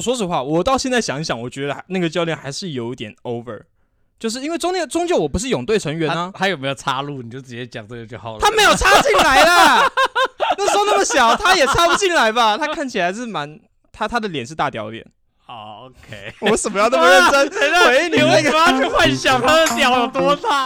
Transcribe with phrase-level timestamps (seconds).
[0.00, 3.60] 我说实话，我到现在想一想，我觉得那个教练还是有点 over，
[4.18, 7.20] 就是因为中间终究我不是泳队成员他啊，他有没有插入？
[7.20, 8.38] 你就直接讲这个就好了。
[8.40, 9.86] 他没有插进来啦。
[10.56, 12.56] 那时候那么小，他也插不进来吧？
[12.56, 13.60] 他看起来是蛮，
[13.92, 15.06] 他他的脸是大屌脸。
[15.44, 16.32] 好 OK。
[16.40, 17.50] 我为什么要那么认真
[17.84, 18.52] 回你你为什那个？
[18.52, 20.64] 么要去幻想他的屌有多大？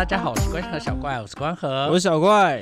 [0.00, 1.86] 大家好，我是关和小怪，我是关河。
[1.88, 2.58] 我是小怪，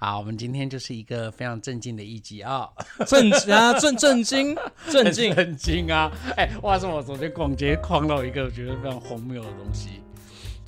[0.00, 2.68] 好，我们今天就是一个非常正经的一集啊，
[3.06, 4.56] 震啊震震惊
[4.90, 6.10] 震惊，震惊 啊！
[6.36, 10.02] 哎、话说我昨天逛街逛到一个我觉得非常荒谬的东西。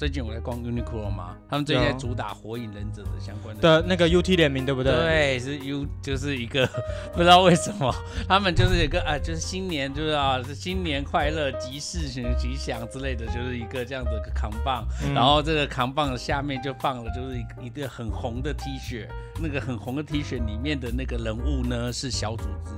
[0.01, 4.91] 最近我在逛 Uniqlo 嘛，他们最近在主打火影忍者的相关的的那个 UT 联名对不对？
[4.91, 6.67] 对，是 U，就是一个
[7.13, 7.95] 不知道为什么，
[8.27, 19.07] 他们就是一个啊，就是新年就是啊，是新年快乐、吉事吉吉祥之类的，就是一个这样的一个扛棒，嗯然后这个扛棒的下面就放了就是一个一个很红的 T 恤，
[19.39, 22.73] 那个很红的 T 恤里面的那个人物呢是小组织，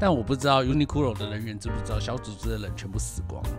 [0.00, 3.50] 但我不知道 Uniqlo 的人员知不知道小组织的人全部死光了。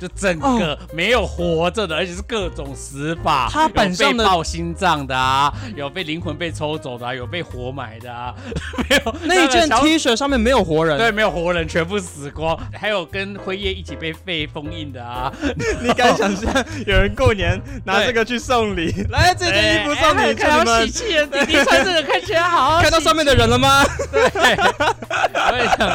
[0.00, 3.48] 就整个没有活着的，而且是各种死法。
[3.52, 8.34] 他本上的有被爆心脏的啊，有被灵魂被抽走的啊，有被活埋的啊，
[8.88, 15.30] 没有那一件 T 恤上面没有活人，对，没有活人，全部死光，还有跟辉夜一起被肺封印的啊，
[15.82, 16.50] 你敢想象
[16.86, 18.90] 有人过年拿这个去送礼？
[19.10, 23.84] 来，这件衣服送你，哎看到喜气的弟弟穿这个看起来好好，看到上面的人了吗？
[24.10, 25.88] 对我也想，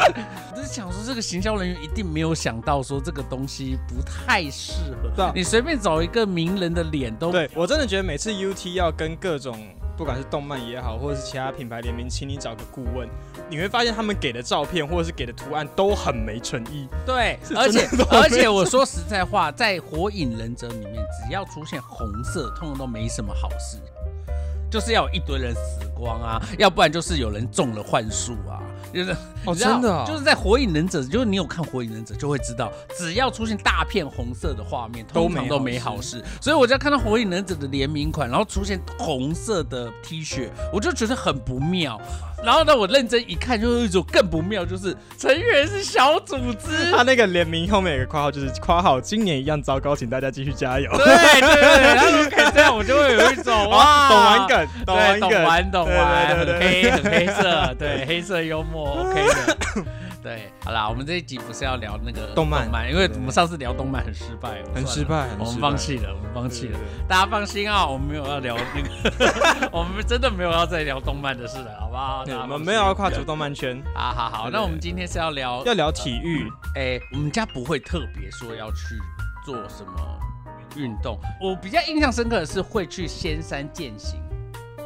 [0.76, 4.74] 想说，这个行销人员一定没有想到说这个东西不太适
[5.14, 5.32] 对啊合。
[5.34, 9.58] 你随便找一个名人的脸都对我真的觉得每次 UT 要跟各种
[9.96, 13.08] 不管是动漫也好，或者是其他品牌联名，请你找个顾问，
[13.48, 16.86] 你会发现他们给的照片或者是给的图案都很没诚意。
[17.06, 23.78] 对，而且而且我说实在话，在火影忍者里面，只要出现红色，通常都没什么好事，
[24.70, 28.60] 就是要有一堆人死光啊，要不然就是有人中了幻术啊。
[28.92, 36.22] 就是哦真的哦就是在火影忍者，就是你有看火影忍者就会知道，只要出现大片红色的画面，通常都没好事。
[36.40, 42.00] 所以我就看到火影忍者的联名款，然后出现红色的 T 恤，我就觉得很不妙。
[42.44, 50.90] 然后呢，我认真一看，就有一种更不妙，就是成员是小组织，他那个联名后面有个括号，就是括号今年一样糟糕，请大家继续加油。
[50.98, 51.06] 对
[51.40, 58.75] 对对，然后看这样，我就会有一种哇，哇，懂玩梗，懂对，玩梗，懂玩懂玩，很黑很黑色，对，黑色幽默
[59.06, 59.56] OK 的。
[60.22, 66.78] 对，好啦，我们这一集不是要聊那个动漫因为我们上次聊动漫很失败，很失败，我们放弃了，我们放弃了。
[67.06, 72.24] 大家放心啊，我们没有要聊那个， 我们真的没有要再聊动漫的事了，好不好？
[72.42, 76.50] 我们没有要跨足动漫圈，好好好，那我们今天是要聊要聊体育。
[76.74, 78.98] 哎、我们家不会特别说要去
[79.44, 80.18] 做什么
[80.74, 81.20] 运动。
[81.40, 84.20] 我比较印象深刻的是会去仙山践行，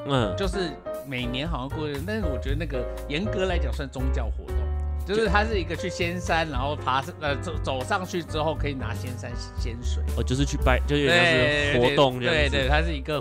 [0.06, 0.70] 嗯，就是
[1.10, 4.56] 每年好像过，但是我觉得那个严格来讲算宗教活动，
[5.04, 9.28] 就是它是一个去仙山，然后爬呃走走上去之后可以拿仙山
[9.58, 12.50] 仙水，哦就是去拜，就有点像是活动这样子。
[12.50, 13.20] 对对，它是一个。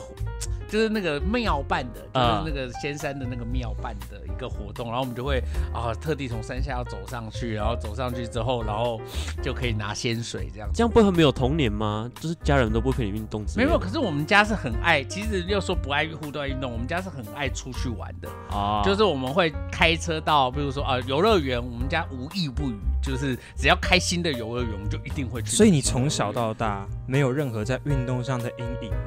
[0.70, 5.42] 就是那个庙办的，就是啊那个仙山的那个庙办的一个活动，然后我们就会
[5.74, 9.02] 啊特地从山下要走上去，然后走上去之后，然后
[9.42, 10.76] 就可以拿仙水这样子。
[10.76, 12.10] 这样不会很没有童年吗？
[12.20, 13.68] 就是家人都不陪你运动之类的。
[13.68, 18.30] 没有，可是我们家是很爱，其实又说不爱户外运动，我们家是很爱出去玩的。
[18.56, 25.56] 啊，就是我们会开车到，比如说啊游乐园，我们家无一不语，就是只要开心的游乐园，我们就一定会去。
[25.56, 28.98] 所以你从小，到大没有任何在运动上的阴影吗？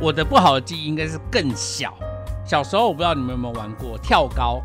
[0.00, 1.94] 我的不好的记忆应该是更小。
[2.44, 4.60] 小时候我不知道你们有没有玩过跳高，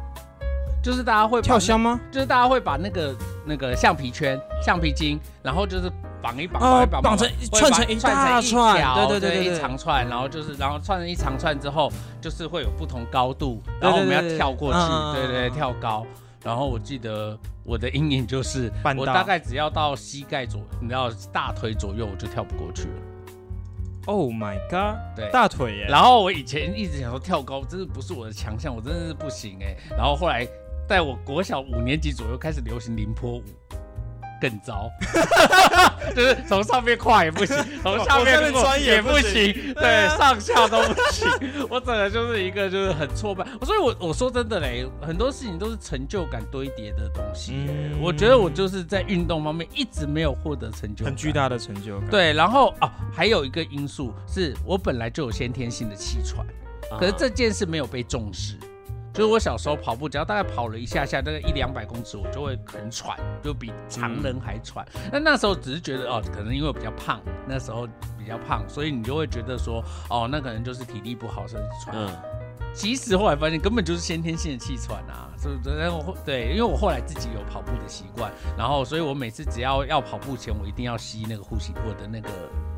[0.81, 1.99] 就是大家会跳箱吗？
[2.11, 3.15] 就是大家会把那个
[3.45, 5.91] 那个橡皮圈、橡皮筋，然后就是
[6.21, 11.91] 绑一绑，哦绑一绑，绑成会把串成一串大串对对对对对一长串，然后就是然后串成一长串之后，
[12.21, 16.05] 就是会有不同高度，然后我们要跳过去，对对跳高。
[16.43, 23.14] 然后我记得我的阴影就是，我大概只要到膝盖左，你知道大腿左右，我就跳不过去了。
[24.05, 24.99] Oh my god！
[25.15, 25.85] 对大腿耶。
[25.89, 29.75] 然后我以前一直想说跳高真的不是我的强项，我真的是不行哎。
[29.97, 30.47] 然后后来
[30.87, 33.43] 在我国小五年级左右开始流行凌波舞，
[34.47, 34.91] 更糟，
[36.15, 41.27] 就是从上面跨也不行， 从下面过穿也也不不行行，对，上下都不行。
[41.67, 47.67] 我整个就是一个就是很挫败，所以我我说真的嘞，很多事情都是成就感堆叠的东西。
[47.99, 56.45] 我觉得我就是在运动方面一直没有获得成就感，很巨大的成就感。，对，然后啊，还有一个因素是我本来就有先天性的气喘，
[56.91, 56.99] 啊。
[56.99, 58.59] 可是这件事没有被重视。
[59.15, 64.85] 就是我小时候跑步，只要大概跑了一下下，大概一两百公尺，我就会很喘，就比常人还喘。
[65.09, 67.87] 那那时候只是觉得哦，可能因为我比较胖，那时候
[68.19, 71.95] 比较胖，所以你就会觉得说，哦，那可能就是体力不好，所以喘。
[72.75, 75.75] 其实后来发现根本就是先天性的气喘啊，是不是？
[75.77, 82.29] 然后后对，因为我后来自己有跑步的习惯，然后所以我每次只要要跑步前，我一定要吸那个呼吸或的那个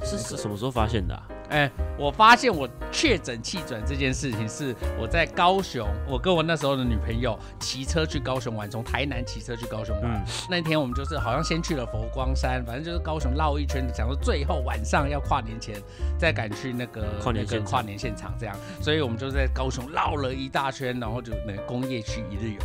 [0.03, 1.23] 是是什么时候发现的啊？
[1.49, 10.13] 哎，我发现我确诊气喘这件事情是我在高雄，我跟我那时候的女朋友骑车去高雄玩，从台南骑车去高雄玩。
[10.13, 15.81] 嗯那天我们就是好像先去了佛光山，反正就是高雄绕一圈，想说最后晚上要跨年前
[16.19, 22.60] 再赶去那个跨年跨年现场这样，所以我们就在高雄绕了一大圈，然后就那工业区一日游，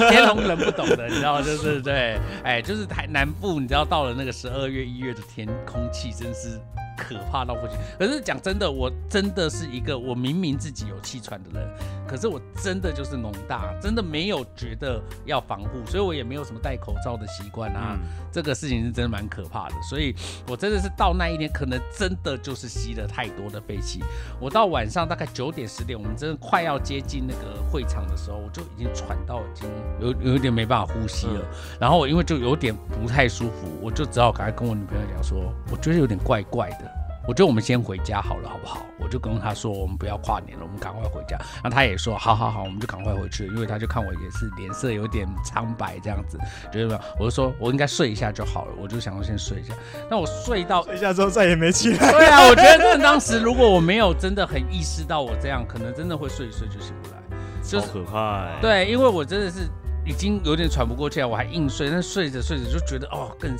[0.10, 6.60] 天龙人不懂的，你知道，就是对，哎，就是台南部，你知道到了那个十二月一月的天空气真是。
[7.08, 7.76] 可怕到不行。
[7.98, 11.68] 可是讲真的，我真的是一个我明明自己有气喘的人，
[12.06, 17.98] 可是我真的就是农大，真的没有觉得要防护，所以我也没有什么戴口罩的习惯啊。
[18.00, 20.14] 嗯这个事情是真的蛮可怕的，所以
[20.46, 24.04] 我真的是到那一天，可能真的就是吸了太多的废气。
[24.38, 29.68] 我到晚上大概九点十点，我们真的快要接近那个会场的时候，我就已经喘到已经
[30.00, 31.44] 有有一点没办法呼吸了。
[31.80, 36.89] 然后我因为就有点不太舒服，我就只好赶快跟我女朋友讲说，我觉得有点怪怪的。
[37.30, 38.84] 我觉得我们先回家好了，好不好？
[38.98, 41.36] 我就跟他说，我们不要跨年了，我们赶快回家。
[41.62, 46.36] 然后他也说，好好好，我们就赶快回去，因为他就看我也是脸色有点苍白这样子，
[46.72, 49.72] 觉得没有，我就说我应该睡一下就好了，我就想要先睡一下。
[50.10, 52.10] 那我睡到睡下之后再也没起来。
[52.10, 57.16] 对啊，我觉得当时如果我没有真的很意识到我这样，可能真的会睡一睡就醒不来。
[57.62, 58.58] 就是可怕欸。
[58.60, 59.68] 对，因为我真的是
[60.04, 63.54] 已经有点喘不过气来，我还硬睡，但睡着睡着就觉得哦，更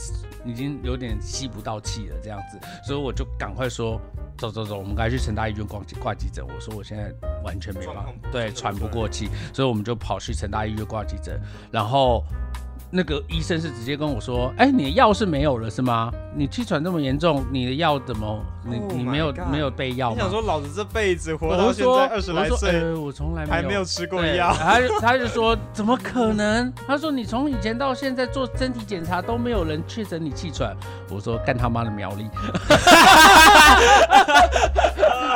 [0.44, 4.00] 已经有点吸不到气了这样子，所以我就赶快说。
[4.38, 6.42] 走走走，我们该去成大医院挂急挂急诊。
[6.42, 7.12] 我说我现在
[7.44, 11.38] 完全没办法对喘不过气，所以我们就跑去成大医院挂急诊。
[11.70, 12.24] 然后
[12.92, 16.10] 那个医生是直接跟我说：“哎，你的药是没有了是吗？
[16.34, 24.52] 你气喘这么严重，你的药怎么你 Oh 你没有没有备药吗？”我想说，老子这辈子活到我就说现在二十来岁，呃我从来还没有吃过药。
[24.52, 26.72] 他就他就说怎么可能？
[26.86, 30.76] 他说你从以前到现在做身体检查都没有人确诊你气喘。
[31.08, 32.28] 我说干他妈的苗栗！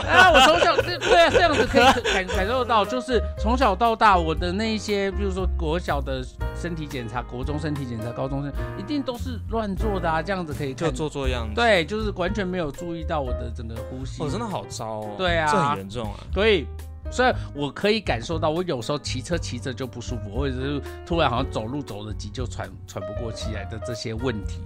[0.07, 6.25] 啊，我从小对对啊，这样子可以感感受到，就是从小到大我的那一些，比如说国小的
[6.55, 14.23] 身体检查、国中身体检查、高中生，一定都是乱做的啊，这样子可以就看做做样子。，对，就是完全没有注意到我的整个呼吸。
[14.23, 15.15] 哦，真的好糟哦。
[15.17, 16.21] 对啊这很严重啊。
[16.33, 16.67] 所以
[17.11, 24.61] 所以我可以感受到，我有时候骑车骑着就不舒服，或者是突然好像走路走得急就喘喘不过气来的这些问题，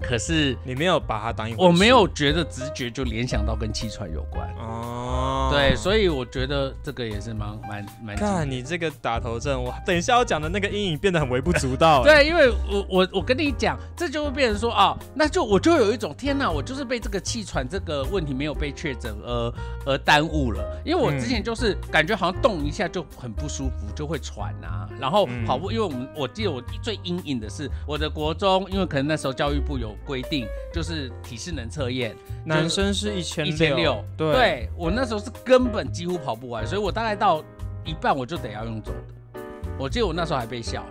[0.00, 1.64] 可是你没有把它当一回事。
[1.64, 4.48] 我没有觉得直觉就联想到跟气喘有关。
[4.56, 5.50] 哦。
[5.52, 8.16] 对，所以我觉得这个也是蛮蛮蛮。
[8.16, 12.00] 看你这个打头阵，我等一下要讲的那个阴影变得很微不足道。
[12.00, 19.54] 哎，对，因为我我我跟你讲，这就会变成说啊，那就我就有一种天哪，我就是被这个气喘这个问题没有被确诊而
[19.86, 20.64] 而耽误了。
[20.84, 32.14] 因为我之前就是感觉好像动一下就很不舒服，就会喘啊，然后嗯跑步，因为我们我记得我最阴影的是我的国中，因为可能那时候教育部有规定，就是体适能测验，
[32.44, 37.42] 男生是一千一千六，对，对我那时候是根本几乎跑不完，所以我大概到
[37.84, 39.40] 一半我就得要用走的。
[39.78, 40.84] 我记得我那时候还被笑，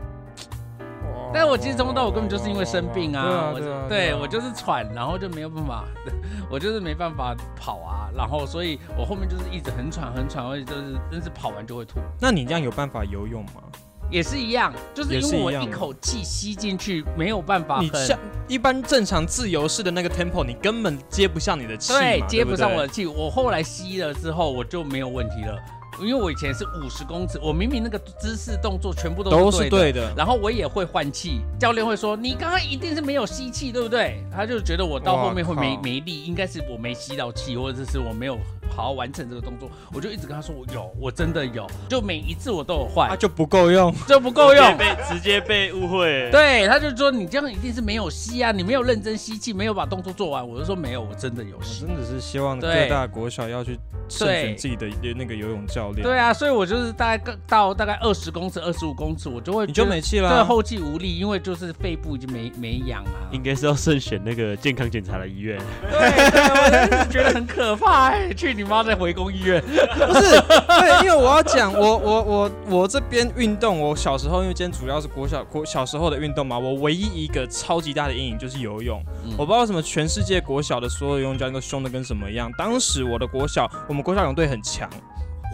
[1.34, 5.86] 但我其实从头到尾根本就是因为生病啊，我对啊，对啊对我就是喘，然后就没有办法，
[6.52, 13.64] 我就是没办法跑啊，然后所以我后面就是一直很喘很喘，而且就是真是跑完就会吐，那你这样有办法游泳吗？
[14.10, 18.18] 也是一样，就是因为我一口气吸进去没有办法你像
[18.48, 25.58] 一般正常自由式的那个 tempo，你根本接不上你的气嘛，对接不上我的气，我后来吸了之后我就没有问题了，
[26.00, 30.14] 因为我以前是五十公尺，我明明那个姿势动作全部都是对的。
[30.16, 34.24] 然后我也会换气，教练会说你刚刚一定是没有吸气，对不对？
[34.32, 38.38] 他就觉得我到后面会没没力，应该是我没吸到气，或者是我没有
[38.76, 39.70] 好好完成这个动作。
[39.94, 43.94] 我就一直跟他说我有，我真的有，就每一次我都有换啊，，就不够用。
[44.08, 44.78] 就不够用。
[44.78, 46.30] 被直接被误会。
[46.32, 50.48] 对，他就说你这样一定是没有吸啊，你没有认真吸气，没有把动作做完。
[50.48, 51.86] 我就说没有，我真的有我吸。
[51.86, 53.78] 真的是希望各大国小要去
[54.10, 56.04] 慎选自己的那个游泳教练。
[56.04, 60.30] 对，啊，所以我就是大概到大概二十公尺、二十五公尺，我就会你就没气了。
[60.30, 63.30] 对后气无力，因为就是肺部已经没没氧啊。
[63.32, 65.60] 应该是要慎选那个健康检查的医院。
[65.82, 69.62] 对，对我真的是觉得很可怕、哎，去你妈在回公医院。
[69.62, 79.04] 不是，对，因为我要讲，我我我我这边运动，我小时候因为今天主要是国小国小时候的运动嘛，我唯一一个超级大的阴影就是游泳。
[79.26, 82.52] 嗯我不知道为什么全世界国小的所有游泳教练都凶的跟什么一样。
[82.58, 84.90] 当时我的国小，我们国小泳队很强，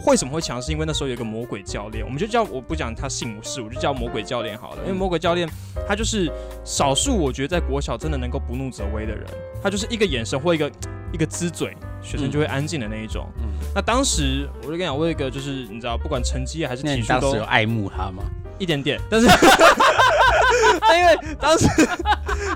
[0.06, 0.60] 为什么会强？
[0.60, 4.78] 是因为那时候有一个魔鬼教练，我们就叫我不讲他姓氏，我就叫魔鬼教练好了。
[4.82, 5.48] 因为魔鬼教练
[5.88, 6.30] 他就是
[6.64, 9.26] 少数我觉得在国小真的能够不怒则威的人，
[9.62, 10.70] 他就是一个眼神或一个
[11.12, 13.26] 一个呲嘴，学生就会安静的那一种。
[13.38, 18.22] 嗯，那当时我就跟你讲，我有一个就是你知道，不管成绩还是那你体术都当时有爱慕他吗？
[18.58, 19.26] 一点点，但是
[20.96, 21.66] 因为当时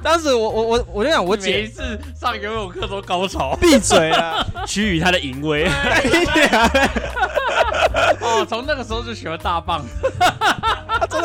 [0.03, 5.67] 当时我我我我就讲我每姐一次上游泳课都高潮闭嘴啊， 趋于他的淫威。
[8.21, 9.85] 哦，从那个时候就喜欢大棒，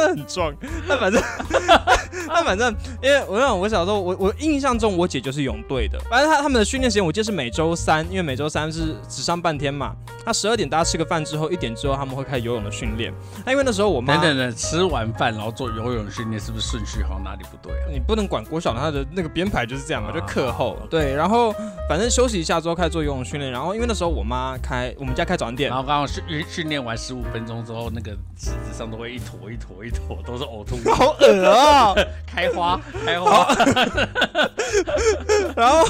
[0.02, 0.54] 的很壮。
[0.88, 1.22] 那反正
[2.28, 9.96] 那反正，因为我想我小时候我我印象中我姐就是泳队的，反正她他们的训练时间我记得是每周三，因为每周三是只上半天嘛。
[10.26, 13.12] 那十二点大家吃个饭之后，一点之后他们会开始游泳的训练。
[13.46, 17.86] 那因为那时候我妈等等等，吃完饭然后做游泳训练，是不是顺序好像哪里不对啊？
[17.92, 21.52] 你不能管国小的他的那个编排就是这样嘛，就课后啊对，然后
[21.88, 33.48] 反正休息一下之后开始做游泳训练，然后因为那时候我妈开我们家开早餐店然，后刚好训训练完十五分钟之后，那个池子上都会一坨一坨一坨，都是呕吐物，好恶哦、开花开花，
[35.56, 35.86] 然后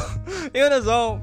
[0.53, 1.19] 因为那时候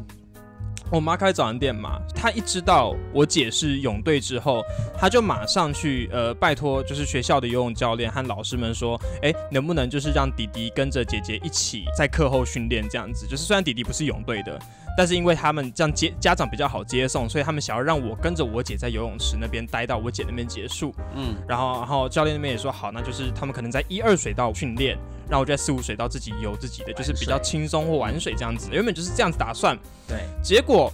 [0.91, 4.63] 我妈开早餐店嘛，她一知道我姐是泳队之后，
[4.97, 13.27] 她就马上去呃拜托，就是学校的游泳教练和老师们说，哎，能不能就是让弟弟跟着姐姐一起在课后训练这样子？
[13.27, 14.59] 就是虽然弟弟不是泳队的。
[14.99, 20.95] 但是因为他们这样接家长比较好接送，所以他们想要让我跟着我姐在游泳池那边待到我姐那边结束。
[21.15, 24.97] 嗯，然后，然后教练那边也说好，那就是他们可能在一二水道训练，
[25.29, 28.69] 然后我就在四五水道自己游自己的，就是比较轻松或玩水这样子。
[28.73, 30.93] 原本就是这样子打算，对，结果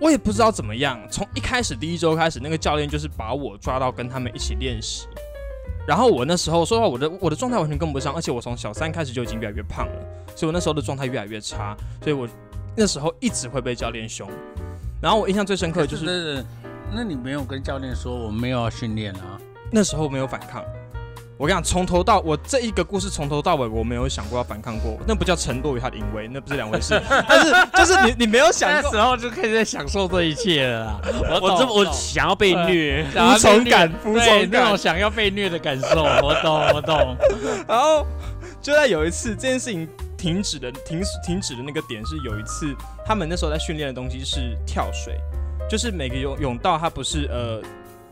[0.00, 5.06] 我也不知道怎么样，从一开始第一周开始，那个教练就是把我抓到跟他们一起练习。
[5.86, 9.94] 然后我那时候说实话，我的我的状态完全跟不上，而且我从小三开始就已经越来越胖了，
[10.34, 12.28] 所以我那时候的状态越来越差，所以我
[12.74, 14.28] 那时候一直会被教练凶。
[15.00, 16.44] 然后我印象最深刻的就是是，
[16.92, 19.40] 那你没有跟教练说我们没有要训练啊？
[19.70, 20.64] 那时候没有反抗。
[21.38, 26.98] 我跟你讲，从头到我这一个故事从头到尾，我没有想过要反抗过，那不叫程度与他的淫威，那不是两回事。
[27.28, 31.00] 但是就是你你没有想过那时候就开始在享受这一切了啦。
[31.40, 37.16] 我这我懂懂想要被虐，想要服从虐感服对从感那种想要被虐的感受，我懂我懂。
[37.68, 38.06] 然后
[38.62, 42.74] 就在有一次这件事情停止的停停止的那个点是有一次
[43.04, 45.20] 他们那时候在训练的东西是跳水，
[45.68, 47.60] 就是每个泳泳道它不是呃。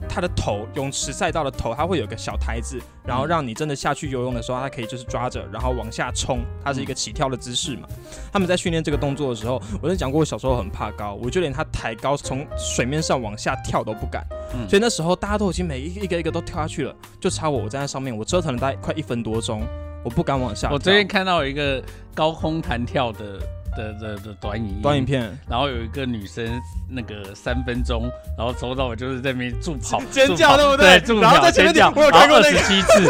[0.08, 7.88] 它的头，泳池赛道的头，它会有个小台子，然后让你真的下去游泳的时候，它可以就是抓着，然后往下冲，它是一个起跳的姿势嘛。
[8.32, 14.25] 他们在训练这个动作的时候，我就讲过，我小时候很怕高，我就连他抬高从水面上往下跳都不敢。
[14.54, 19.66] 嗯所以那时候大家都已经每一个一个一个都跳下去了，就差我我站在上面，我折腾了大概快一分多钟，
[20.04, 20.70] 我不敢往下。
[20.70, 21.82] 我最近看到有一个
[22.14, 23.40] 高空弹跳的
[23.76, 26.49] 的的的短影短影，片，然后有一个女生
[26.88, 31.07] 那个三分钟，然后从头到我就是在那边助跑 尖叫对不对对？
[31.07, 33.02] 助然后跑在前面尖叫，我有看过那个二十七次，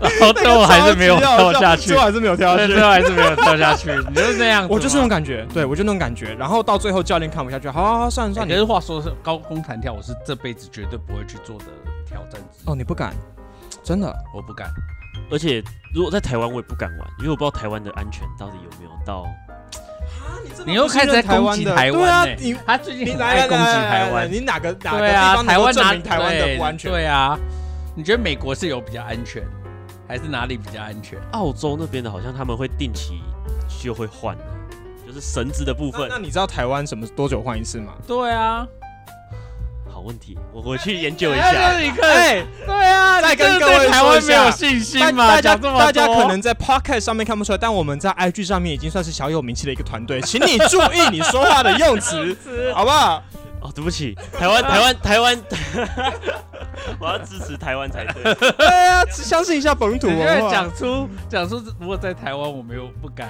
[0.00, 2.82] 然后最后还是没有跳下去最，后还是没有跳下，去最。
[2.82, 4.66] 后还是没有跳下去，你就是这样。
[4.68, 6.34] 我就是那种感觉，对我就那种感觉。
[6.34, 11.64] 然后到最后教练看不下去，好好好，算了算了，可是话说是高空弹跳，我是这辈子绝对不会去做的
[12.06, 13.14] 挑战，哦，你不敢，
[13.82, 14.14] 真的。
[14.34, 14.68] 我不敢。
[15.30, 15.62] 而且
[15.94, 19.26] 如果在台湾我也不敢玩，因为我不知道台湾的安全到底有没有到。
[20.64, 26.90] 你又开始在攻击台对啊湾，他最近你来来很爱攻击台湾，你哪个哪个地方哪证明台湾的对不安全？
[26.90, 27.38] 对啊，
[27.96, 29.42] 你觉得美国是有比较安全，
[30.06, 31.18] 还是哪里比较安全？
[31.32, 33.20] 澳洲那边的好像他们会定期
[33.82, 34.44] 就会换的，
[35.04, 36.20] 就是绳子的部分那那。
[36.20, 37.94] 你知道台湾什么多久换一次吗？
[38.06, 38.81] 对啊，好
[40.02, 41.78] 问题，我回去研究一哎下。
[41.78, 45.26] 你看，哎，对啊，再跟各位对台说一下湾没有信心吗？
[45.28, 52.36] 大大家这么多大家可能在 Podcast 上面看不出来，但我们在 IG 上面已经算是小有名气的一个团队，请你注意你说话的用词，
[52.74, 53.22] 好不好？
[53.62, 55.38] 哦，对不起，台湾 台湾台湾，
[56.98, 58.34] 我要支持台湾才对。
[58.34, 60.50] 对啊，相信一下本土文化。
[60.50, 63.28] 讲出讲出，如果在台湾，我没有不敢，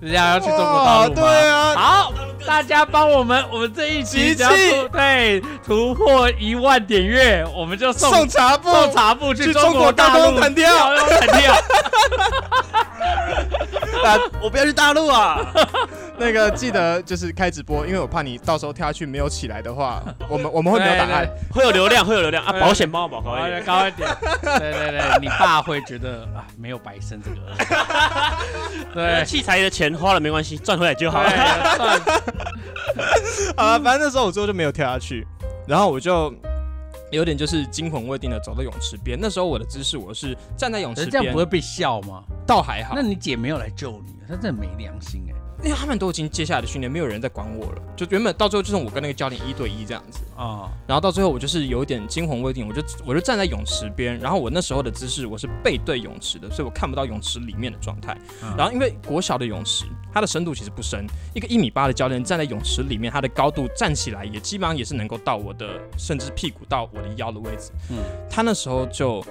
[0.00, 1.20] 人家要去中国大陆吗？
[1.20, 2.12] 对啊，好，
[2.46, 11.54] 大家帮我们，我们这一期集只要突对突破一万点阅，我们就送送茶布，送茶布去中国大陆高空弹跳高空弹跳。
[14.42, 15.40] 我不要去大陆啊！
[16.18, 21.28] 那个记得就是开直播，因为我怕你到时候跳下去没有起来的话， 我们我们会没有答案。
[21.50, 22.52] 会有流量，会有流量啊！
[22.60, 24.08] 保险帮我保高高一点，高一点。
[24.58, 27.36] 对对对，你爸会觉得啊，没有白生这个。
[28.92, 31.22] 对，器材的钱花了没关系，赚回来就好。
[31.22, 31.30] 了，
[31.76, 32.00] 算
[33.56, 35.26] 好了，反正那时候我最后就没有跳下去，
[35.66, 36.32] 然后我就
[37.10, 39.18] 有点就是惊魂未定的走到泳池边。
[39.20, 42.22] 那时候我的姿势我是站在泳池边这样不，会被笑吗？
[42.46, 43.02] 倒还好那。
[43.02, 45.34] 你姐没有来救你，她真的没良心哎。
[45.62, 47.82] 因为他们都已经接下来的训练，没有人在管我了。
[47.96, 58.16] 就原本到最后就是我跟那个教练一对一这样子，啊，然后到最后我就是有一点惊魂未定，我就我就站在泳池边，然后我那时候的姿势我是背对泳池的，所以我看不到泳池里面的状态。
[58.42, 67.70] 嗯然后因为国小的泳池，它的深度其实不深，一个一米八的教练站在泳池里面，他的高度站起来也基本上也是能够到我的甚至屁股到我的腰的位置。
[67.90, 67.96] 嗯
[68.28, 69.24] 他那时候就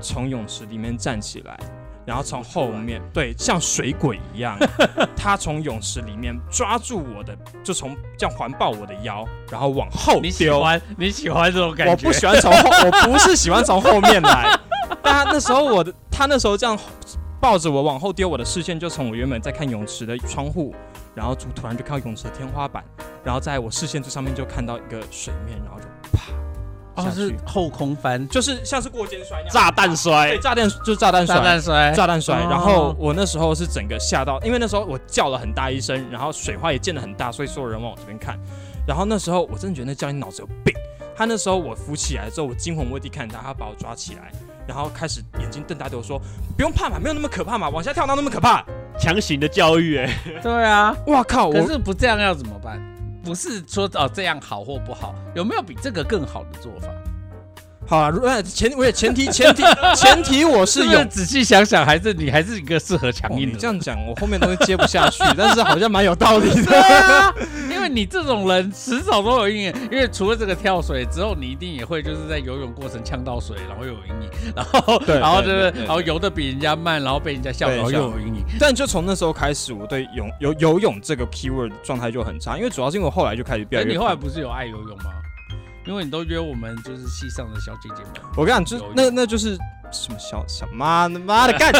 [0.00, 1.58] 从泳池里面站起来，
[2.06, 4.56] 然后从后面对像水鬼一样，
[5.16, 10.48] 他从泳池里面抓住我的，就从这样环抱我的腰，然后往后你喜。
[10.48, 11.92] 欢你喜欢这种感觉？
[11.92, 14.56] 我不喜欢从后，我不是喜欢从后面来，
[15.02, 16.78] 但他那时候我的他那时候这样
[17.40, 20.72] 抱着我往后丢，我的视线就从我原本在看泳池的窗户，
[21.14, 22.84] 然后突突然就看到泳池的天花板，
[23.24, 25.95] 然后在我视线最上面就看到一个水面，然后就啪
[26.96, 32.36] 哦下去，是后空翻就是像是过肩摔那样，炸弹摔对，炸弹就是炸弹摔，炸弹摔，炸弹摔。
[32.36, 38.38] 哦然后我那时候是整个吓到，因为那时候我叫了很大一声，然后水花也溅得很大，所以所有人往我这边看。
[38.86, 40.74] 然后那时候我真的觉得那教练脑子有病。
[41.18, 44.30] 他那时候我浮起来之后，我惊魂未定看他，他把我抓起来，
[44.66, 46.20] 然后开始眼睛瞪大对我说
[46.54, 48.62] ：“不用怕嘛，没有那么可怕嘛，往下跳哪那么可怕
[48.98, 51.50] 强行的教育，哎，对啊，？”哇靠！
[51.50, 52.78] 可是不这样要怎么办？
[53.26, 56.88] 不是说哦这样好或不好，有没有比这个更好的做法？
[57.88, 59.64] 好啊，如呃前我也前提 前提
[59.96, 67.34] 前提我是有仔细想想，还是你还是一个适合强哦硬的这样讲，我后面东西接不下去， 但是好像蛮有道理的。
[67.86, 78.44] 为你这种人迟早都有阴影，因为除了这个跳水之后，你一定也会就是在游泳过程呛到水，然后又有阴影，然后对然后就是然后游的比人家慢，然后被人家笑，然后对笑又有阴影。
[78.58, 85.12] 但就从那时候开始，我对泳游游泳这个 keyword 状态就很差，因为主要是因为我后来就开始越哎，来越你后来不是有爱游泳吗？
[85.86, 88.14] 因为你都约我们就是系上的小姐姐们。
[88.36, 89.56] 我跟你讲，就那那就是
[89.90, 91.72] 什么小小妈的妈的干，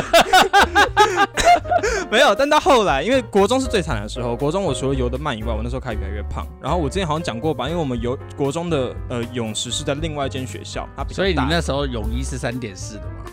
[2.11, 2.35] 没有。
[2.35, 6.47] 但到后来，因为国中是最惨的时候，国中我除了游得慢以外，我那时候开始越来越胖。
[6.61, 13.25] 然后我之前好像讲过吧，因为我们游国中的呃泳池是在另外一间学校，它比较所以你那时候泳衣是三点四的吗？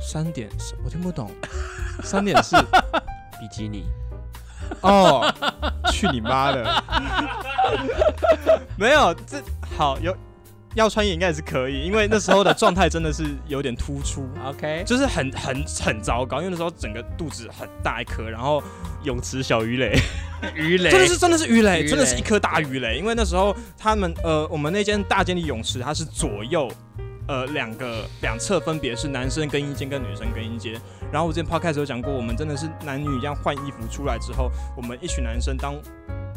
[0.00, 1.30] 三点四，我听不懂，
[2.02, 2.56] 三点四
[3.40, 3.84] 比基尼，
[4.82, 5.32] 哦，
[5.90, 6.82] 去你妈的！
[8.78, 9.42] 没有，这
[9.76, 10.16] 好有
[10.76, 14.28] 要穿也应该也是可以，因为那时候的状态真的是有点突出。
[14.44, 18.62] OK，就是很很很糟糕，因为那时候整个肚子很大一颗，然后
[19.02, 19.98] 泳池小鱼雷，
[20.54, 22.98] 鱼雷真的是真的是鱼雷，鱼雷真的是一颗大鱼雷。
[22.98, 26.70] 因为那时候他们呃，我们那间大间的泳池，它是左右
[27.26, 30.78] 呃两个两侧分别是男生更衣间跟女生更衣间。
[31.10, 35.74] 然后我之前 podcast 有讲过，我们真的是男女一样换衣服出来之后，我们一群男生当。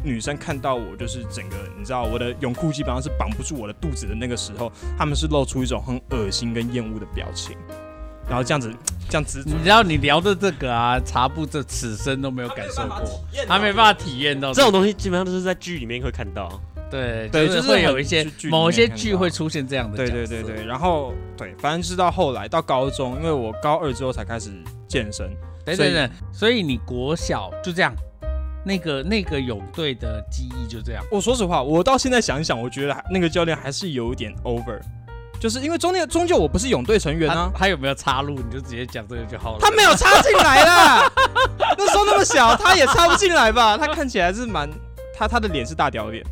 [0.02, 7.56] 女生看到我，就是整个，你知道，我的泳裤基本上是绑不住我的肚子的那个时候，他们是露出一种很恶心跟厌恶的表情，
[8.28, 8.72] 然后这样子，
[9.08, 14.52] 这样子，你知道你聊的这个啊，茶布这此生都没有感受过，他没办法体验到。
[14.52, 16.60] 这种东西基本上都是在剧里面会看到。
[16.90, 24.50] 对就对就是有一些某一些剧会出现这样的对对对对，然后对，反正是到后来到高中，因为我高二之后才开始
[24.88, 25.28] 健身，
[25.66, 27.94] 所以对对对，所以你国小就这样，
[28.64, 31.04] 那个那个泳队的记忆就这样。
[31.10, 34.78] 我说实话，我到现在想一想，我觉得那个教练还是有一点 over，
[35.40, 38.34] 就是因为中间终究我不是泳队成员他啊，他有没有插入？
[38.34, 39.58] 你就直接讲这个就好了。
[39.60, 41.10] 他没有插进来啦，
[41.78, 43.78] 那时候那么小，他也插不进来吧？
[43.78, 44.68] 他看起来是蛮，
[45.16, 46.24] 他他的脸是大屌脸，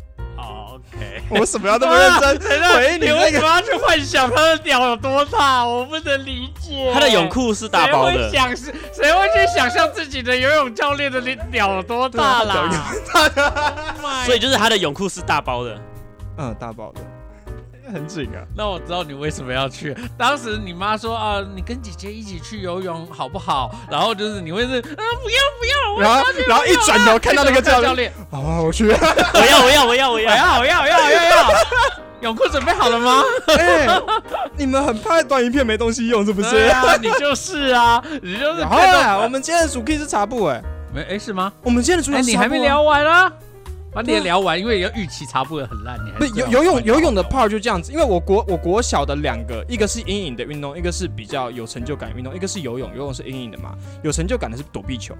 [1.29, 3.31] 我为什么要那么认真 回你你为？
[3.31, 5.63] 什么要去幻想他的屌有多大？
[5.65, 6.91] 我不能理解。
[6.93, 8.63] 他的泳裤是大包的谁会，想是
[8.93, 12.69] 谁会去想象自己的游泳教练的屌有多大啦
[13.13, 15.79] ？Oh 所以就是他的泳裤是大包的。
[16.37, 17.01] 嗯，大包的，
[17.91, 18.39] 很紧啊。
[18.55, 19.95] 那我知道你为什么要去。
[20.17, 23.73] 当时你妈说啊，你跟姐姐一起去游泳好不好？
[23.89, 24.81] 然后就是你会是啊，
[25.21, 28.87] 不要不要，我然后然后一转头看到那个教练，教练，好，我去。
[28.87, 30.35] 我要，我要，我要，我我要。
[30.35, 31.49] 要我要我要我要要，
[32.21, 33.23] 泳裤准备好了吗？
[33.57, 33.87] 哎，
[34.57, 36.57] 你们很怕短影片没东西用是不是？
[36.67, 40.61] 啊，你就是啊，你就是然后看到啊，我们今天的主 key 是茶布哎，
[40.93, 41.51] 没哎是吗？
[41.63, 43.31] 我们今天的主哎，题是茶布啊你还没聊完啊？
[43.91, 45.99] 把你也聊完，因为要预期差不的很烂，
[46.35, 55.15] 游游泳游泳的 part 就这样子，因为我国我国小的两个，一个是阴影的运动，一个是比较有成就感运动，一个是游泳，游泳是阴影的嘛，有成就感的是躲避球。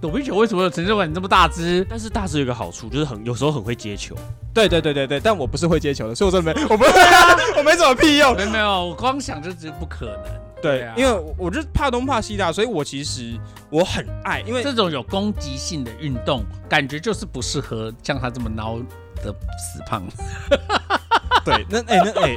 [0.00, 1.08] 躲避球为什么有成就感？
[1.08, 4.14] 你这么大只，但是大只有一个好处，就是很有时候很会接球。
[4.52, 6.90] 对对对对对，但我不是会接球的，所以我真的没 我不会
[7.56, 8.34] 我没什么屁用。
[8.36, 10.45] 没有没有，我光想就觉得不可能。
[10.66, 13.38] 对，啊因为我我就是怕东怕西的啊，所以我其实
[13.70, 18.84] 我很爱，因为这种有攻击性的运动，感觉就是不适合像他这么孬
[19.22, 20.02] 的死胖。
[21.44, 22.34] 对那哎、那哎、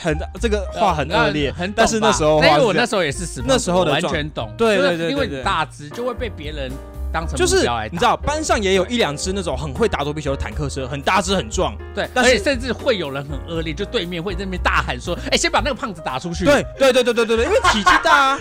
[0.00, 4.50] 很这个话很恶劣，很懂吧但是那时候因为我那时候也是死胖子，那时候的我完状全懂。
[4.56, 6.72] 对就是对对对因为你对大只就会被别人
[7.12, 11.76] 当成就是你知道班上也有一两只那种很会打躲避球的坦克车，很大只很壮。
[11.94, 18.38] 对，但是而且甚至会有人很恶劣，就对面会在那边大喊说：“哎，先把那个胖子打出去。”对对对对对对对，因为体积大啊。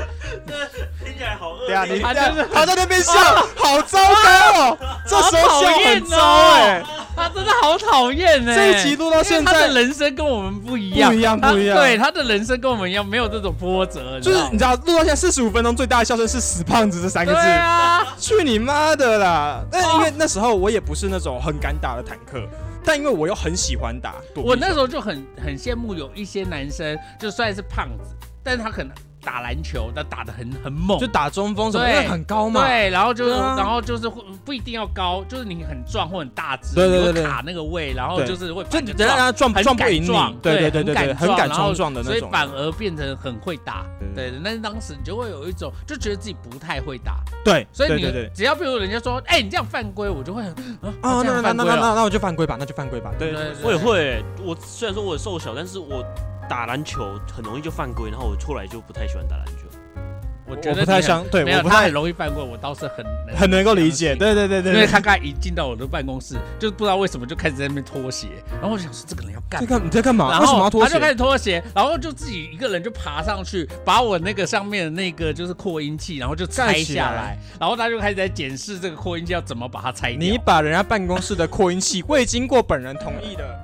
[1.03, 3.13] 听起来好恶对啊，你他就是他在那边笑，
[3.55, 4.77] 好糟糕哦。
[5.05, 6.17] 这时候笑很糟
[6.53, 6.83] 哎。
[7.15, 8.55] 他真的好讨厌呢。
[8.55, 17.39] 这一集录到现在他的人生跟我们不一样，不一样不一样对，他的人生跟我们一样，没有这种波折，就是你你知道录到现在四十五分钟，最大的笑声是“死胖子”这三个字。
[17.39, 19.61] 对啊，去你妈的啦！
[19.71, 22.41] 但哦因为那时候我也不是那种很敢打的坦克，
[22.83, 28.91] 但因为我又很喜欢打我那时候就很很羡慕有一些男生，就虽然是胖子，但是他可能
[29.21, 32.67] 打篮球，但打的很很猛，就打中锋什么，对因为很高嘛。
[32.67, 42.19] 对，然后就是，啊然后就是会不一定要高，就是你很壮或很大只，对对对对你会卡那个位，然后就是会就反着撞人家撞很敢撞不赢你撞，对对对对对，很很敢撞敢冲撞的那种。
[42.19, 43.85] 所以反而变成很会打。
[44.13, 51.51] 对但是当时你就会有一种就觉得自己不太会打，对，所以你对对对只要比如人家说，哎，你这样犯规，我就会很啊，啊，那那。
[51.51, 53.11] 那那那那我就犯规吧，那就犯规吧。
[53.19, 56.03] 对对对我也会欸、我虽然说我瘦小，但是我
[56.51, 59.53] 打篮球很容易就犯规，然后我后来就不太喜欢打篮球。
[60.45, 64.13] 我我觉得不太相对我不太很容易犯规，我倒是很很能够理解。
[64.17, 68.27] 对对对对，因为对他刚才一进到我的办公室，就不知道为什么就开始在那边脱鞋，
[68.59, 69.65] 然后我就想说这个人要干嘛？
[69.65, 70.29] 在干你在干嘛？
[70.29, 70.89] 然为什么后要脱鞋？
[70.89, 80.19] 他就开始脱鞋，然后就自己一个人就爬上去，把我那个上面的那个就是扩音器，然后就拆下来，然后他就开始在检视这个扩音器要怎么把它拆掉。
[80.19, 83.57] 你把人家办公室的扩音器未经过本人同意的，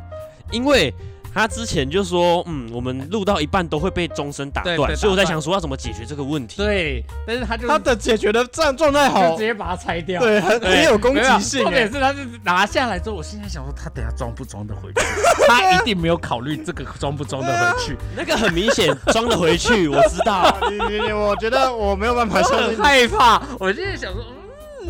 [0.52, 0.94] 因为
[1.38, 6.58] 他之前就说，嗯，我们录到一半都会被钟声打断，所以我在想说要怎么解决这个问题。
[6.58, 10.20] 对，但是他就他的解决的这样状态就好直，接把它拆掉。
[10.20, 11.92] 对，很很有攻没有击性哎重点。
[11.92, 15.02] 是他是拿下来之后，我现在想说他等下装不装得回去？
[15.48, 17.96] 他一定没有考虑这个装不装得回去。
[18.16, 20.58] 那个很明显装了回去，我知道。
[20.72, 22.78] 你你你，我觉得我没有办法我很相信。
[22.84, 24.37] 害怕，我现在想说，嗯，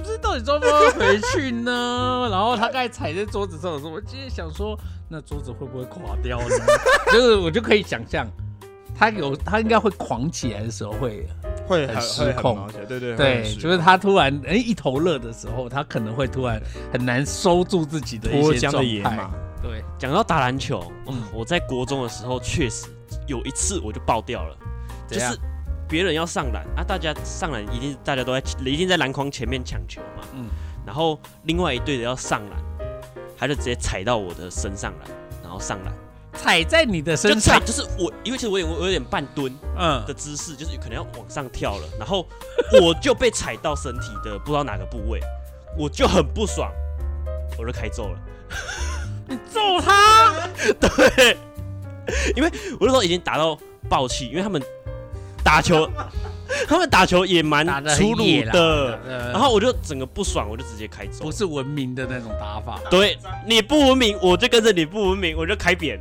[0.04, 2.28] 这到底抓不抓回去呢？
[2.32, 4.78] 然后他刚才踩在桌子上的时候，我今天想说，
[5.10, 6.56] 那桌子会不会垮掉呢？
[7.12, 8.28] 就是我就可以想象，
[8.98, 11.28] 他有他应该会狂起来的时候会，
[11.68, 19.32] 会很失控很对对对，就是他突然哎一头热的时候，他可能会突然很难收住自己的一脱缰些状态的野马。。
[19.62, 22.86] 对，讲到打篮球，嗯我在国中的时候确实
[23.26, 24.56] 有一次我就爆掉了，
[25.10, 25.38] 就是
[25.88, 30.48] 别人要上篮啊，大家上篮一定大家都在一定在篮筐前面抢球嘛，嗯。
[30.86, 32.88] 然后另外一队的要上篮，
[33.38, 35.08] 他就直接踩到我的身上来，
[35.44, 35.94] 然后上篮，
[36.34, 40.04] 踩在你的身上，踩就是我，因为其实我有我有点半蹲嗯。
[40.06, 42.26] 的，姿势，就是可能要往上跳了，然后
[42.82, 45.20] 我就被踩到身体的不知道哪个部位，
[45.78, 46.72] 我就很不爽，
[47.58, 48.20] 我就开揍了。
[49.28, 50.48] 你揍他，
[50.80, 51.38] 对，
[52.38, 54.62] 因为我那时候已经打到爆气，因为他们
[55.48, 55.90] 打球，
[56.68, 61.32] 他们打球也蛮粗鲁的，呃然后我就整个不爽，我就直接开走不。
[61.32, 65.98] 是文明的那种打法，对，你不文明，我就跟着你不文明，我就开扁。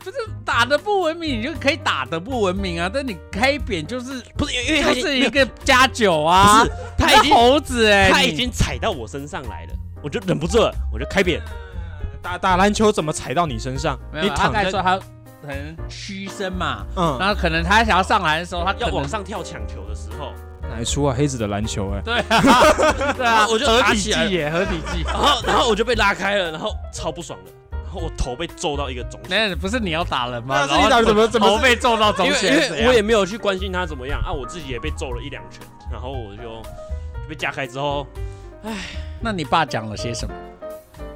[0.00, 2.90] 不是打的不文明，你就可以打的不文明啊。
[2.92, 11.40] 但你开扁就是不是因为他是一个加九啊，不是他已猴子哎、你他已经踩到我身上来了，我就忍不住了，我就开扁。
[12.20, 13.96] 打打篮球怎么踩到你身上？
[14.20, 14.98] 你躺在他
[15.46, 20.32] 可能屈身嘛，嗯，然后可能他想要上来的时候，他要往上跳抢球的时候，
[20.68, 21.14] 哪一出啊？
[21.16, 22.32] 黑子的篮球哎，对啊，
[23.16, 25.02] 对啊，我就合体打起来技耶，合体技。
[25.04, 27.50] 然后然后我就被拉开了，然后超不爽的，
[27.84, 29.48] 然后我头被揍到一个肿起来。
[29.48, 30.66] 那不是你要打人吗？
[30.68, 32.56] 那是你打人怎么怎么头被揍到肿因为起来？
[32.56, 38.06] 因为我也没有去关心他怎么样啊，我自己也被揍了一两拳，然后我就就被架开之后，
[39.20, 40.34] 那你爸讲了些什么？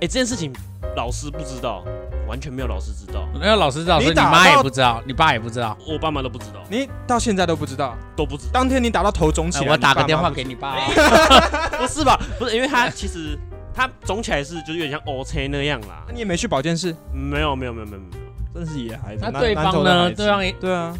[0.02, 0.52] 哎、这件事情
[0.96, 1.84] 老师不知道，
[2.30, 5.76] 完全没有老师知道，没有老师知道，你所以你妈到也不知道，你爸也不知道。
[5.84, 7.96] 我爸妈都不知道，你到现在都不知道。
[8.14, 8.52] 都不知道。
[8.52, 11.74] 当天你打到头肿起来，哎我打个电话给你爸哦。
[11.80, 12.16] 不是吧？
[12.38, 13.36] 不是，因为他其实
[13.74, 16.12] 他肿起来是就是有点像 O C 那样啦那。
[16.12, 19.22] 你也没去保健室，没有没有没有没有没有，真是野孩子。
[19.22, 20.10] 南那对方呢？
[20.12, 20.94] 对，方也南投的孩子对啊，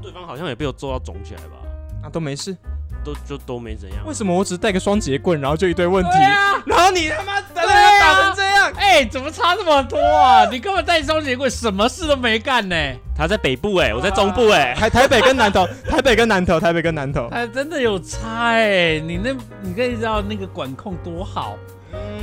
[0.00, 1.58] 对方好像也被我揍到肿起来吧，
[2.02, 2.56] 那都没事。
[3.04, 3.98] 都就都没怎样。
[4.06, 6.10] 为什么我只带个双节棍，然后就一堆问题？
[6.10, 10.44] 啊，然后你他妈在那对边啊打成这样，哎，怎么差这么多啊？
[10.50, 12.76] 你根本带双节棍，什么事都没干呢。
[13.16, 18.98] 他在北部哎、我在中部哎、台台北跟南投， 台北跟南投，台北跟南投，哎，真的有差哎！
[19.00, 21.56] 你那，你可以知道那个管控多好，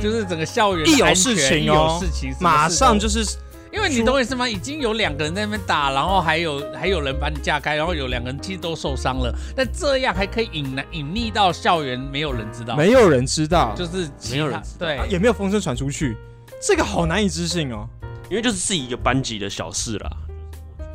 [0.02, 3.24] 就是整个校园一有事情一有哦事情，马上就是
[3.72, 4.48] 因为你懂我意思吗？
[4.48, 14.86] 已经有两个人在那边打，然后还有还有人把你架开，然后有两个人其实都受伤了，但这样还可以隐瞒隐匿到校园，没有人知道，没有人知道，就是没有人知道。
[14.86, 14.96] 对。
[14.96, 16.16] 啊，也没有风声传出去，
[16.60, 17.88] 这个好难以置信哦。
[18.28, 20.10] 因为就是自己一个班级的小事啦。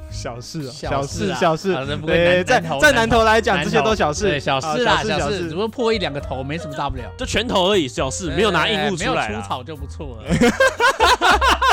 [0.10, 1.76] 小事哦，小事啊小事
[2.06, 5.58] 对，在在南头来讲，这些都小事，小啊事啦，小小事，事只不。
[5.58, 7.04] 过破一两个头没什么大不了。
[7.18, 9.42] 就拳头而已，小事，没有拿硬物没有出来啦。
[9.42, 10.32] 出草就不错了。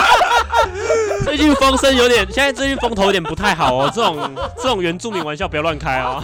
[1.24, 3.90] 最近风声有点，现在最近风头有点不太好哦。
[3.94, 6.22] 这种 这种原住民玩笑不要乱开哦。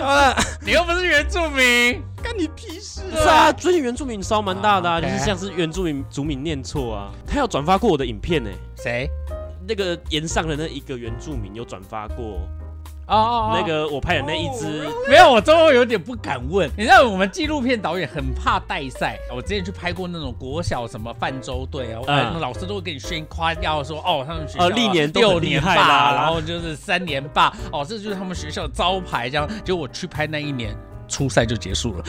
[0.00, 7.10] 好了，你又不是原住民，干你屁事啊是啊，最近原住民烧蛮大的啊，啊就是像是原住民族名念错啊。
[7.26, 9.08] 他有转发过我的影片呢，谁？
[9.66, 12.40] 那个岩上的那一个原住民有转发过
[13.08, 14.86] 哦哦，那个我拍的那一只。
[15.08, 16.70] 没有，我最后有点不敢问。
[16.76, 29.48] 你知道我们纪录片导演很怕带赛，我之前去拍过那种国小什么泛舟队啊，嗯嗯，老师都会给你宣夸耀说，哦，他们学校呃历年都很六年厉害霸，啦然后就是三年霸，哦，这就是他们学校的招牌，这样。
[29.64, 30.76] 结果我去拍那一年。
[31.08, 32.04] 初赛就结束了，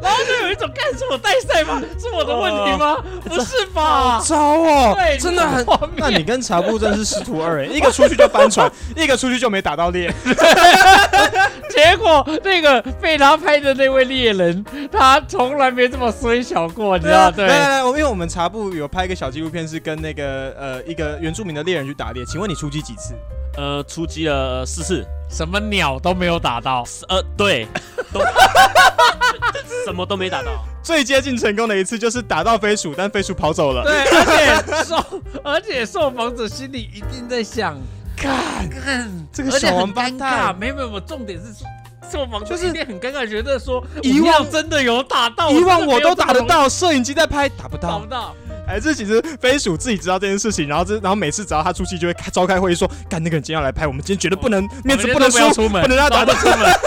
[0.00, 1.80] 然后就有一种，干是我带赛吗？
[1.98, 2.96] 是我的问题吗？
[3.24, 4.20] 不是吧？
[4.24, 5.64] 糟哦，对真的很。
[5.96, 10.12] 那你跟茶布真是师徒二人，一个出去就翻船， 一个出去就没打到猎。
[11.70, 17.30] 结果那个被他拍的那位猎人，他从来没这么衰小过，你知道？
[17.30, 22.24] 对，来来来，我因为我们茶布有拍一个小纪录片，是跟那个呃一个原住民的猎人去打猎。
[22.24, 23.14] 请问你出击几次？
[23.56, 26.84] 呃，出击了四次，什么鸟都没有打到。
[27.08, 27.66] 呃，对，
[28.12, 28.20] 都
[29.84, 30.64] 什么都没打到。
[30.82, 33.82] 最接近成功的一次就是打到飞鼠，但飞鼠跑走了。
[33.84, 37.78] 对， 而且受，而且受访者心里一定在想，
[38.16, 40.18] 看，看这个小王八尴尬。
[40.18, 41.66] 蛋，没有没有，重点是说。
[42.10, 48.06] 受访者就是一定很尴尬，觉得说以往真的有打到，以往我都打得到，摄影机在拍，打不到，打不。
[48.06, 48.34] 到。
[48.68, 56.58] 哎，这其实飞鼠自己知道这件事情，然后这然后每次只要他出去就会开召开会议说，干那个人今天要来拍，我们今天绝对不能面子不能输出门，不能让他打都出门。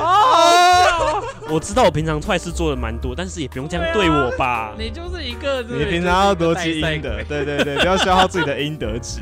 [0.00, 1.22] 啊！
[1.48, 4.74] 我知道我平常坏事做的蛮多，但是也不用这样对我吧。
[4.76, 9.20] 你就是一个，你平常要多积阴德，对对对，不要消耗自己的阴德值。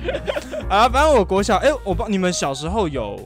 [0.68, 3.20] 啊，反正我国小，哎、我帮你们小时候有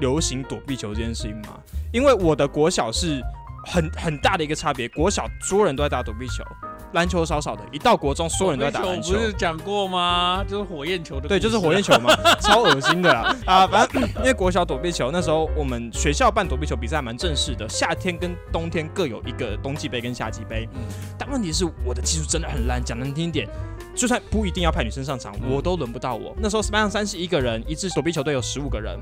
[0.00, 1.58] 流行躲避球这件事情吗？
[1.92, 3.20] 因为我的国小是
[3.66, 6.44] 很很大的一个差别，国小所有人都在打躲避球，
[6.92, 9.18] 篮球少少的，一到国中所有人都在打篮球不。
[9.18, 10.44] 是讲过吗？
[10.48, 13.66] 就是火焰球的啊，对，就是火焰球嘛， 超恶心的啦啊！
[13.66, 20.68] 反正因为国小躲避球那时候我们学校办躲避球比赛蛮正式的，夏天跟冬天各有一个冬季杯跟夏季杯。
[20.74, 20.82] 嗯
[21.18, 23.48] 但问题是我的技术真的很烂，讲难听一点，
[23.94, 26.34] 就算不一定要派女生上场，嗯我都轮不到我。
[26.38, 28.98] 那时候班上三十一个人，一支躲避球队有十五个人，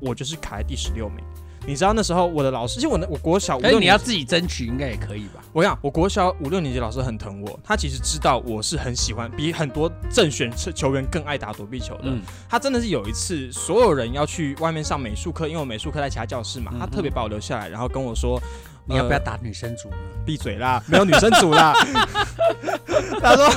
[0.00, 1.24] 我就是卡在第十六名。
[1.66, 5.42] 你知道那时候我的老师，其实我那我国小五六你要自己争取，应该也可以吧？
[5.52, 12.04] 我讲我国小五六年级老师很疼我，他其实知道我是很喜欢，比很多正选球员更爱打躲避球的。
[12.04, 18.40] 嗯，他真的是有一次，所有人要去外面上美术课，因为我美术课在其他教室嘛，嗯他特别把我留下来，然后跟我说
[18.86, 19.96] ：“你要不要呃打女生组呢？
[20.24, 21.74] 闭嘴啦，没有女生组啦。
[23.20, 23.50] 他说，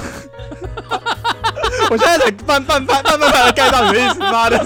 [1.92, 4.58] 我现在才半半半半半半的盖到你的意思，妈的！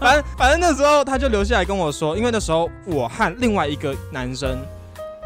[0.00, 4.56] 反正反正那时候他就留下来跟我说，因为那时候我和另外一个男生，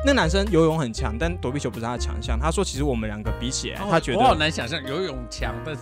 [0.04, 2.36] 那男生游泳很强，但躲避球不是他的强项。
[2.36, 4.34] 他说，其实我们两个比起来，他觉得我好。
[4.34, 5.72] 难想象游泳强的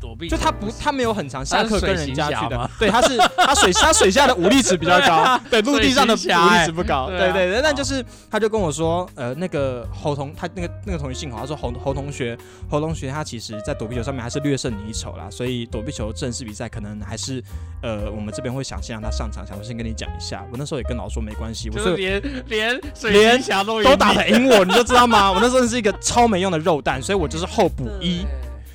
[0.00, 12.36] 躲避，就他不，他没有很长下课跟人家去的对，他是他水他水下的武力值比较高，对，陆地上的武力值不高，哎对啊对对对，但就是他就跟我说，呃，那个侯同他那个那个同学姓侯，他说侯侯同学
[12.70, 17.42] 侯同学他其实在躲避球上面还是略胜你一筹啦，所以躲避球正式比赛可能还是
[17.82, 25.30] 呃我们这边会想先让他上场，想说先跟你讲一下，我那时候也跟老师说没关系，我说就是连连水连都都打得赢我，你就知道吗？
[25.32, 28.26] 我那时候是一个超没用的肉蛋，所以我就是候补一，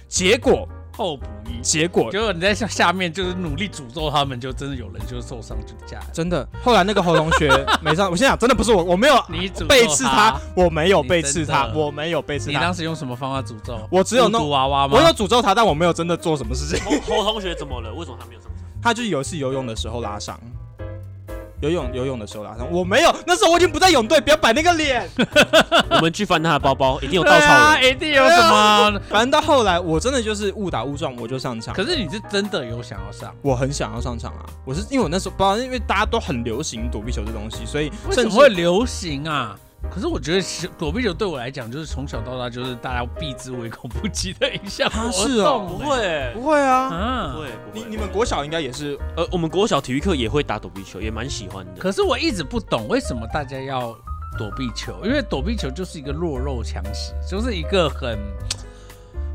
[0.07, 0.67] 结果
[1.01, 1.59] 后补一。
[1.61, 6.05] 结果结果你在下下面就是努力诅咒他们，就真的有人就受伤就下来。
[6.13, 7.49] 真的，后来那个侯同学
[7.81, 13.79] 没上，我先讲，真的不是我，我没有你诅咒背刺他，我没有背刺他，真的我没有背刺他你当，时用什么方法诅咒？
[13.91, 14.97] 我只有弄娃娃吗？
[14.97, 16.83] 我有诅咒他，但我没有真的做什么事情。
[17.01, 17.93] 侯侯同学怎么了？
[17.93, 18.65] 为什么他没有上场？
[18.81, 20.39] 他就是有一次游泳的时候拉伤，
[21.61, 25.07] 游泳游泳的时候拉伤，我没有，那时候我已经不在泳队，不要摆那个脸。
[25.91, 27.91] 我们去翻他的包包，一定有稻草啊，人。
[27.91, 28.99] 一定有什么。
[29.09, 31.73] 反正到后来，我真的就是误打误撞，我就上场。
[31.73, 33.33] 可是你是真的有想要上？
[33.41, 34.45] 我很想要上场啊！
[34.65, 39.55] 我是因为我那时候不知道，因为大家都很流行躲避球这东西，所以为什么会流行啊？
[39.89, 45.67] 可是我觉得其躲避球对我来讲，就是从小到大就是大家避之唯恐不及的一项是哦动。
[45.67, 46.89] 不会，不会啊。
[46.89, 47.41] 啊不。
[47.41, 47.85] 会，不会。
[47.85, 51.81] 你你们国小应该也是呃，我们国小体育课也会打躲避球，也蛮喜欢的。
[51.81, 53.93] 可是我一直不懂为什么大家要
[54.37, 58.17] 躲避球，因为躲避球就是一个弱肉强食，就是一个很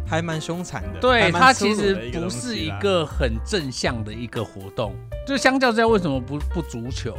[0.07, 4.95] 还蛮凶残的，对还蛮它其实不东西啦是一个很正向的一个活动。
[5.27, 7.15] 就相较之下，为什么不不足球？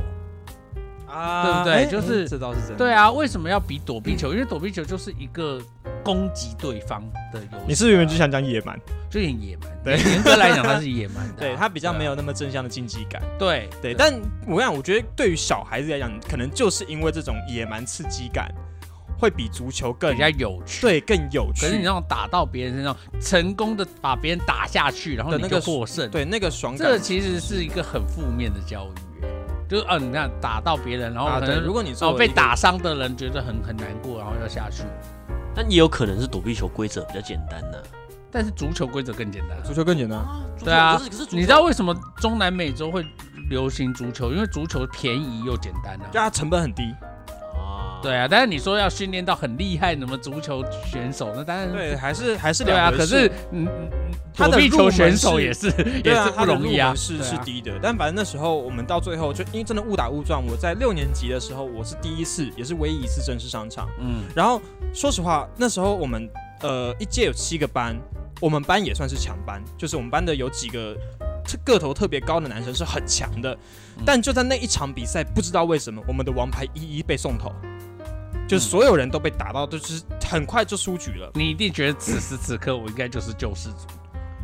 [1.07, 2.75] 啊对不对哎就是哎这倒是真的。
[2.75, 4.33] 对啊，为什么要比躲避球？
[4.33, 5.61] 因为躲避球就是一个
[6.03, 7.01] 攻击对方
[7.33, 7.65] 的游戏。
[7.67, 8.79] 你是不是原本就想讲野蛮？
[9.09, 13.21] 就野蛮，对严格来讲它是野蛮的啊、对它比较没有那么正向的竞技感。
[13.21, 14.13] 啊对对，但
[14.45, 18.53] 我想，我觉得对于小孩子来讲，可能就是因为这种野蛮刺激感，
[19.17, 20.81] 会比足球更比较有趣。
[20.81, 21.61] 对更有趣。
[21.61, 29.06] 可是你那种打到别人身上，成功的把别人打下去，然后你就的那个获胜，对那个爽这，其实是一个很负面的教育，哎
[29.67, 34.83] 就是嗯，你看打到别人，然后可能如果你然作为一个后被打伤的人觉得很很难过，然后要下去。
[35.53, 37.77] 但也有可能是躲避球规则比较简单呢、
[38.31, 40.23] 但是足球规则更简单啊，足球更简单，
[40.63, 41.01] 对啊
[41.31, 43.03] 你知道为什么中南美洲会
[43.49, 44.31] 流行足球？
[44.31, 46.05] 因为足球便宜又简单啊。
[46.11, 46.93] 对啊成本很低。
[47.97, 48.01] 啊？
[48.01, 52.91] 对啊，但是你说要训练到很厉害，什么足球选手，那当然对，还是还是对啊。
[52.91, 55.67] 可是，嗯，嗯嗯他的躲避球选手也是
[56.03, 57.71] 也是，不容易啊，是是低的。
[57.81, 63.89] 但反正那时候我们到最后就因为真的误打误撞，我在六年级的时候，我是第一次，也是唯一一次正式上场。
[63.99, 64.61] 嗯，然后
[64.93, 66.29] 说实话，那时候我们
[66.61, 67.95] 呃一届有七个班，
[68.39, 70.95] 我们班也算是强班，就是我们班的有几个
[71.43, 73.53] 特个头特别高的男生是很强的，
[73.97, 77.51] 嗯但就在那一场比赛，不知道为什么我们的王牌一一被送头，
[78.47, 81.29] 就是所有人都被打到，就是很快就出局了。
[81.33, 83.87] 你一定觉得此时此刻我应该就是救世主。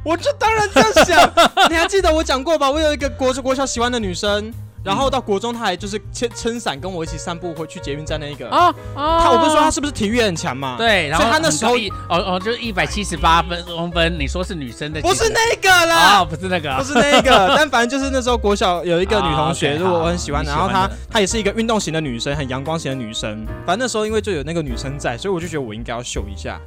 [0.04, 1.34] 我就当然这样想，
[1.72, 2.70] 你还记得我讲过吧？
[2.70, 8.50] 我有一个国国小喜欢的女生，然后到国中他还就是撑撑伞跟我一起散步回去捷运站那一个。
[8.50, 8.66] 啊
[8.96, 15.96] 啊他我不是说他是不是体育很强嘛？，对，然后他那时候一哦哦，就是一百七十八分公分，你说是女生的，不是那个啦。
[15.96, 23.46] 啊，不是那个啊，不是那个， 但反正就是那时候国小有一个女同学，啊，OK，如果我很喜欢，然后她她也是一个运动型的女生，很阳光型的女生。
[23.66, 26.60] 反正那时候因为就有那个女生在，所以我就觉得我应该要秀一下。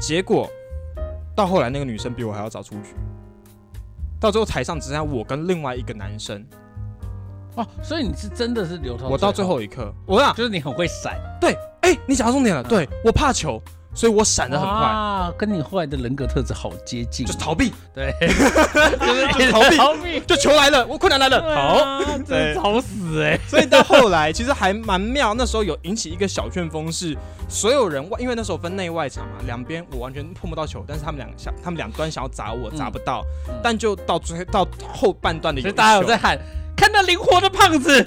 [0.00, 0.50] 结果
[1.36, 2.94] 到后来那个女生比我还要早出局，
[4.18, 6.44] 到最后台上只剩下我跟另外一个男生。
[7.54, 9.60] 哦，所以你是真的是流通我到最后。
[9.60, 13.62] 一刻，我想就是你很会闪，对，哎、你讲到重点了，对我怕球，
[13.94, 19.76] 所以我闪的很快，啊，跟你后来的人格特质好接近，就是逃避，对， 就是逃避。
[19.76, 21.78] 逃避，就球来了，我困难来了，好。
[21.78, 27.16] 好，真的吵死哎，所以到后来其实还蛮妙，那时候有引起一个小旋风，是
[27.48, 32.76] 所有人外，因为那时候分内外场嘛，两边我完全碰不到球，但是他们两想，他们两端想要砸我，嗯。
[32.76, 36.36] 砸不到，嗯但就到最到后半段的有一所以大家有在喊。
[36.76, 38.04] 看到灵活的胖子，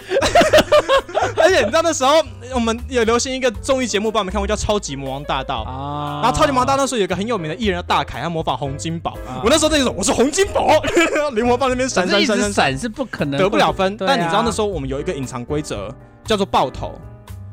[1.38, 2.14] 而且你知道那时候
[2.54, 5.64] 我们有流行一个综艺节目，不知道你们看过叫《超级魔王大道》。
[5.70, 9.12] 啊然后超级魔王大道那时候有一个很有名的艺人叫大凯，他模仿洪金宝。
[9.28, 10.68] 啊我那时候在说我是洪金宝，
[11.34, 13.94] 灵活棒那边闪闪闪闪闪，是不可能得不了分。
[13.94, 15.90] 啊但你知道那时候我们有一个隐藏规则，
[16.26, 16.94] 叫做爆头。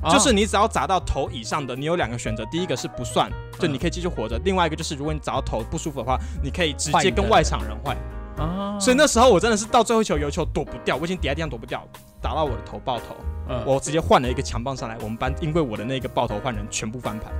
[0.02, 7.96] 啊就是你只要砸到头以上的，你有两个选择，第一个是不算，就嗯你可以继续活着；，另外一个就是如果你砸到头不舒服的话，你可以直接跟外场人换。
[8.36, 8.78] 啊。
[8.80, 11.86] 所以那时候我真的是到最后一球有球躲不掉，我已经跌在地上躲不掉，
[12.20, 13.16] 打到我的头爆头，
[13.48, 13.62] 嗯。
[13.66, 17.32] 我直接换了一个强棒上来，我们班因为我的那个爆头换人全部翻盘。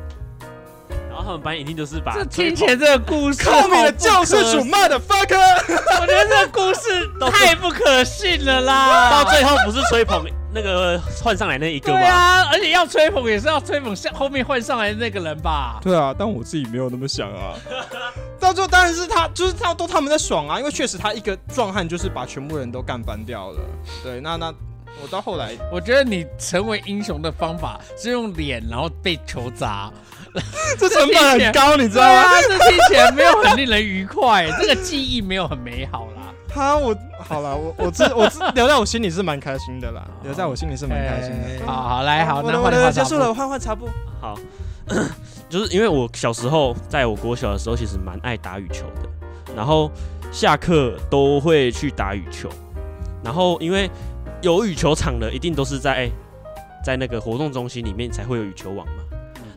[1.22, 5.66] 他们班一定就是把这吹听起来这个故事，后面的救世主好，motherfucker！
[5.66, 9.10] 不可，我觉得这个故事太不可信了啦。
[9.10, 12.06] 到最后不是吹捧那个换上来那一个对吗？
[12.06, 15.78] 啊，而且要吹捧也是要吹捧下后面换上来的那个人吧？
[15.82, 17.54] 对啊，但我自己没有那么想啊。
[18.38, 23.60] 到最后当然是他，就是他都他们在爽啊，因为确实他一个壮汉就是把全部人都干翻掉了。
[24.02, 24.52] 对，那那
[25.00, 29.90] 我到后来我觉得你成为英雄的方法是用脸，然后被球砸，
[30.78, 32.20] 这成本很高，你知道吗？
[32.22, 36.32] 啊，这听起来没有很令人愉快， 这个记忆没有很美好啦。
[36.48, 41.66] 他我好了，我我知我知留在我心里是蛮开心的啦，留在我心里是蛮开心的。
[41.66, 43.88] 好好来好，那我的结束了，我换换茶布。
[44.20, 44.38] 好，
[45.48, 49.90] 就是因为我小时候，在我国小的时候，其实蛮爱打羽球的，然后
[50.30, 52.50] 下课都会去打羽球，
[53.24, 53.90] 然后因为
[54.42, 56.10] 有羽球场的，一定都是在
[56.84, 59.01] 在那个活动中心里面才会有羽球网嘛。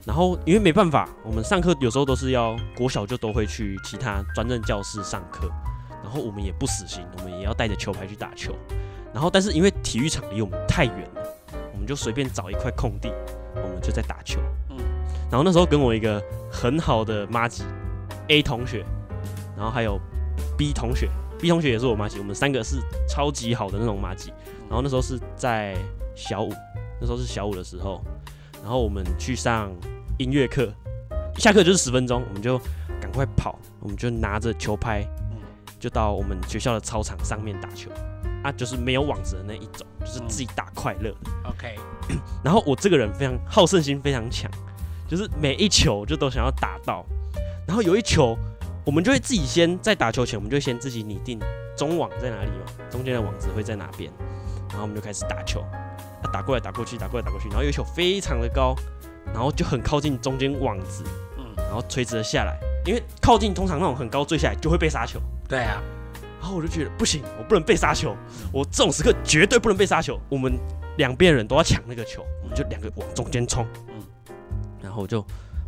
[0.06, 5.50] 然后因为没办法，我们上课有时候都是要国小就都会去其他专任教室上课，
[6.04, 8.54] 然后我们也不死心，我们也要带着球拍去打球。
[9.12, 11.22] 然后但是因为体育场离我们太远了，
[11.74, 13.12] 我们就随便找一块空地，
[13.56, 14.40] 我们就在打球。
[14.70, 14.78] 嗯
[15.32, 17.64] 然后那时候跟我一个很好的妈吉
[18.28, 18.86] A 同学，
[19.58, 20.00] 然后还有
[20.56, 22.78] B 同学，B 同学也是我妈吉，我们三个是
[23.10, 24.32] 超级好的那种妈吉。
[24.70, 25.76] 然后那时候是在
[26.16, 26.54] 小五，
[27.02, 28.02] 那时候是小五的时候，
[28.62, 29.72] 然后我们去上
[30.18, 30.74] 音乐课，
[31.38, 32.58] 下课就是十分钟，我们就
[33.02, 35.06] 赶快跑，我们就拿着球拍，
[35.78, 37.92] 就到我们学校的操场上面打球。
[38.42, 41.50] 啊，就是没有网子的那一种，就是自己打快乐的。
[41.50, 41.76] OK，
[42.44, 44.50] 然后我这个人非常好胜心非常强，
[45.08, 47.04] 就是每一球就都想要打到。
[47.68, 48.38] 然后有一球，
[48.86, 51.40] 我们就会自己先在打球前，我们就会先自己拟定
[51.76, 54.12] 中网在哪里嘛，中间的网子会在哪边，
[54.70, 55.62] 然后我们就开始打球，
[56.22, 58.76] 啊，打过来打过去，打过来打过去，然后有一球非常的高，
[59.34, 61.04] 然后就很靠近中间网子，
[61.38, 65.20] 嗯，然后垂直的下来，因为靠近通常那种很高坠下来就会被杀球。
[65.48, 65.82] 对啊，
[66.40, 68.16] 然后我就觉得不行，我不能被杀球，
[68.52, 70.20] 我这种时刻绝对不能被杀球。
[70.30, 70.58] 我们
[70.98, 73.66] 两边人都要抢那个球，我们就两个往中间冲。
[73.90, 74.04] 嗯，
[74.82, 75.22] 然后我就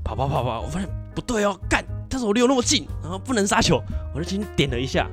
[0.03, 3.83] 跑跑跑跑，我发现不对哦，干，但是我离我那么近，然后不能杀球，
[4.13, 5.09] 我就轻轻点了一下，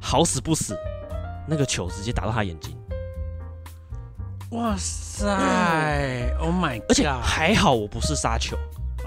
[0.00, 0.76] 好死不死，
[1.48, 2.76] 那个球直接打到他眼睛。
[4.50, 5.28] 哇塞
[6.40, 6.90] ，Oh my god！
[6.90, 8.56] 而且还好我不是杀球，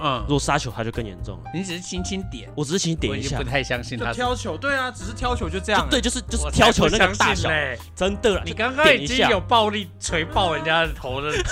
[0.02, 0.22] 嗯。
[0.22, 1.52] 如，果杀球他就更严重了。
[1.54, 3.38] 你只是轻轻点，我只是轻轻点一下。
[3.38, 4.06] 我不，太相信他。
[4.06, 5.84] 就挑球，对啊，只是挑球就这样。
[5.84, 7.50] 就，对，就是就是挑球那个大小，
[7.94, 11.34] 真的你刚刚已经有暴力锤爆人家的头了，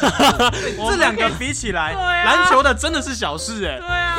[0.90, 3.88] 这两个比起来，篮球的真的是小事哎对。
[3.88, 4.11] 啊，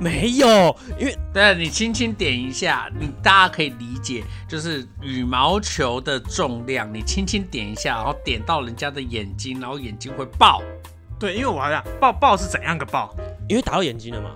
[0.00, 10.60] 没有，因为对啊，你轻轻点一下，你大家可以理解，就是羽毛球的重量，你轻轻点一下，然后点到人家的眼睛，然后眼睛会爆。
[11.18, 13.14] 对，因为我好像爆爆是怎样个爆？
[13.48, 14.30] 因为打到眼睛了嘛，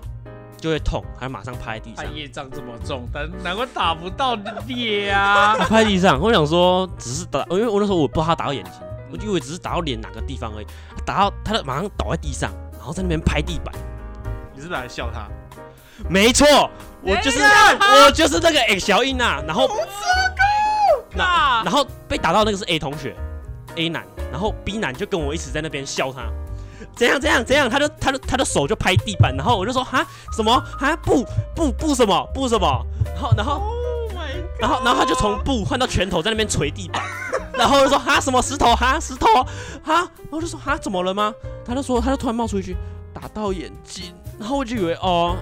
[0.56, 2.14] 就会痛，还马上拍在地他上。
[2.14, 4.36] 业障这么重，但难怪打不到
[4.66, 5.56] 脸啊！
[5.56, 8.74] 趴在地上，我想说只是打，因为我那时候我不知道他打到眼睛，
[9.11, 10.66] 我就以为只是打到脸哪个地方而已。
[11.04, 13.74] 打到他的马上倒在地上，然后在那边拍地板。
[14.54, 15.28] 你是不是来笑他？
[16.09, 16.70] 没错，
[17.03, 17.40] 我就是
[18.05, 19.68] 我就是那个 X 小英啊，然后
[21.14, 23.16] 那然后被打到那个是 A 同学
[23.76, 26.30] ，A 男，然后 B 男就跟我一直在那边笑他，
[26.94, 30.07] 怎样怎样怎样，他就他就他的手就拍地板，然后我就说哈？
[30.32, 30.61] 什么？
[30.78, 30.94] 哈？
[30.96, 31.24] 不
[31.55, 32.28] 不不什么？
[32.32, 33.78] 不什么，然后然后 Oh！
[34.61, 37.03] 然后然后他就从布换到拳头在那边捶地板，
[37.53, 38.20] 然后我就说哈？
[38.20, 38.74] 什么石头？
[38.74, 38.99] 哈？
[38.99, 39.26] 石头？
[39.84, 40.76] 哈，然后就说哈？
[40.76, 41.32] 怎么了吗？
[41.64, 42.76] 他就说他就突然冒出一句
[43.14, 45.36] 打到眼睛，然后我就以为哦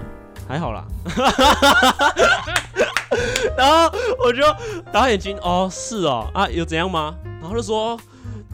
[0.47, 0.85] 还好啦，
[3.57, 3.91] 然后
[4.23, 4.41] 我就
[4.91, 7.15] 打到眼睛哦是哦啊有怎样吗？
[7.41, 7.99] 然后就说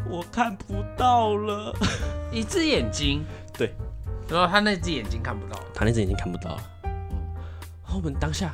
[0.09, 1.73] 我看不到了，
[2.31, 3.23] 一只眼睛，
[3.57, 3.73] 对，
[4.27, 8.53] 然后他那只眼睛看不到，他那只眼睛看不到了，然后我们当下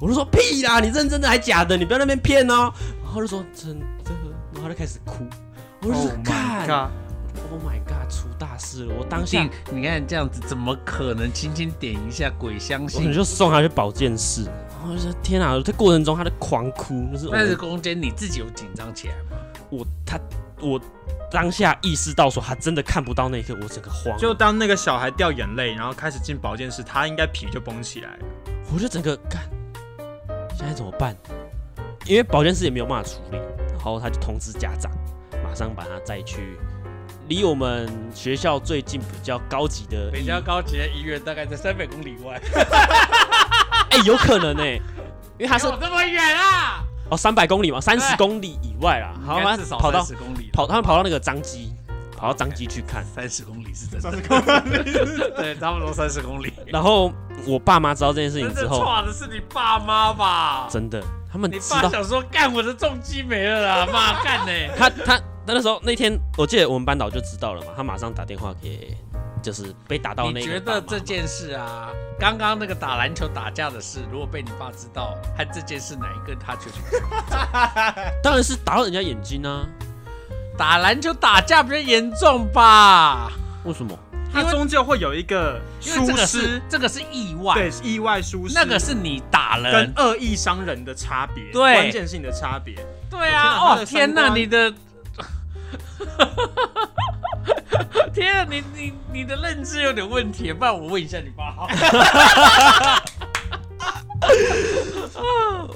[0.00, 1.76] 我就说屁啦，你认真的还假的？
[1.76, 2.72] 你不要在那边骗哦。
[3.02, 4.12] 然后就说真的，
[4.54, 5.26] 然后他就开始哭。
[5.82, 6.90] 我就 Oh 说看！
[7.50, 8.94] ，Oh my god，出大事了！
[8.98, 12.30] 我当下你看这样子，怎么可能轻轻点一下？
[12.38, 13.12] 鬼相我可能。
[13.12, 14.44] 就送他去保健室。
[14.44, 19.36] 然后我就说天啊，在过程中他在狂哭，就是我但是空间你自己有紧张起来吗？
[19.70, 20.18] 我他
[20.60, 20.80] 我
[21.30, 28.18] 当下意识到说他真的看不到那一刻，我整个慌，就当那个小孩掉眼泪，然后开始进保健室，他应该皮就绷起来了。
[28.72, 29.42] 我就整个干，
[30.56, 31.16] 现在怎么办？
[32.06, 33.36] 因为保健室也没有办法处理，
[33.68, 34.90] 然后他就通知家长，
[35.44, 36.58] 马上把他再去
[37.30, 42.40] 离我们学校最近比较高级的比较高级的医院大概在三百公里外，
[43.90, 44.72] 哎、有可能哎、
[45.38, 46.82] 因为他是有这么远啊？
[47.08, 51.72] 哦三百公里嘛，三十公里以外啦，好，至少跑到十公里，跑，他们跑到那个张基，
[52.16, 56.52] 跑到张基去看，三十公里是真的， 对，差不多三十公里。
[56.66, 57.12] 然后
[57.46, 60.66] 我爸妈知道这件事情之后，错的是你爸妈吧？
[60.68, 61.00] 真的，
[61.32, 64.52] 他们你知道爸想说干我的重击没了啦，妈干呢？
[64.76, 68.96] 他他他那时候那天，我记得我们班导就知道了嘛，他马上打电话给，
[69.42, 70.86] 就是被打到那你觉个爸妈嘛。
[70.86, 71.88] 得这件事啊，
[72.20, 79.66] 刚刚那个打篮球打架的事，如果被你爸知道，和这件事哪一个他觉得 当然是打到人家眼睛啊？
[80.56, 83.32] 打篮球打架比较严重吧？
[83.64, 83.98] 为什么？
[84.32, 92.76] 他终究会有一个疏因为这个是失，这个是意外，对，意外疏失，那个是你打跟人，恶意伤人的差别，对关键性的差别。
[93.10, 94.72] 对啊，哦天哪，你的。
[98.12, 101.74] 天啊，你你你的认知有点问题，不然我问一下你爸好了。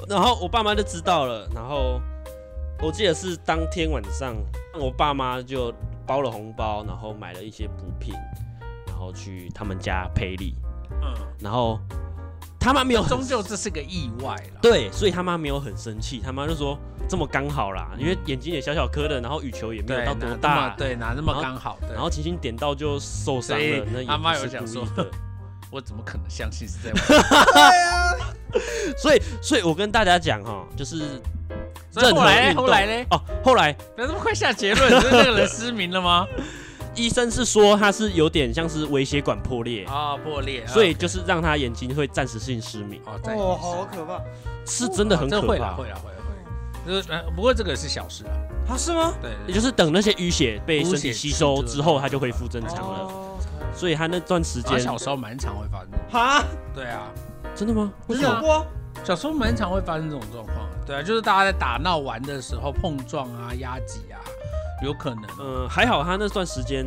[0.09, 2.01] 然后我爸妈就知道了，然后
[2.81, 4.37] 我记得是当天晚上，
[4.79, 5.73] 我爸妈就
[6.07, 8.15] 包了红包，然后买了一些补品，
[8.87, 10.55] 然后去他们家赔礼，
[11.03, 11.81] 嗯，然后
[12.65, 14.61] 他妈没有很终究这是个意外了。
[14.63, 21.79] 对，所以他妈没有很生气，他妈就说这么刚好啦，因为眼睛也小小颗的，然后羽球也没有，到多大，对，哪那么刚好？
[21.83, 24.87] 对然后轻轻点到就受伤了，那也他妈有想说。
[25.71, 26.97] 我怎么可能相信是这样？
[28.97, 31.21] 所以，所以我跟大家讲哈，就是
[31.93, 36.29] 任何所以后来后来嘞哦，后来不要这么快下结论，是那个人失明了吗？
[36.95, 44.23] 医生是说他是有点像是微血管破裂，啊，破裂，所以就是让他眼睛会暂时性失明，哦，在哦，好可怕！
[44.67, 45.75] 是真的很可怕这会了，。
[45.75, 46.93] 会了，会了，会。
[46.93, 48.33] 就是呃，不过这个是小事啊，
[48.71, 49.15] 啊，是吗？
[49.21, 52.99] 对，也就是等那些淤血被身体吸收之后，它就恢复正常了。
[53.01, 53.21] 哦
[53.77, 57.11] 所以他那段时间小时候蛮常会发生这种，哈，对啊，
[57.57, 57.93] 真的吗？
[58.07, 58.29] 为什么？
[58.29, 58.67] 真的啊有过？
[59.03, 64.23] 小时候蛮常会发生这种状况，对啊，就是大家在打闹玩的时候碰撞啊、压挤啊，
[64.83, 65.25] 有可能。
[65.39, 66.85] 呃，还好他那段时间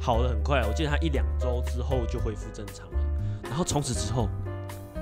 [0.00, 2.98] 好的很快，我记得他一两周之后就恢复正常了。
[3.42, 4.28] 然后从此之后，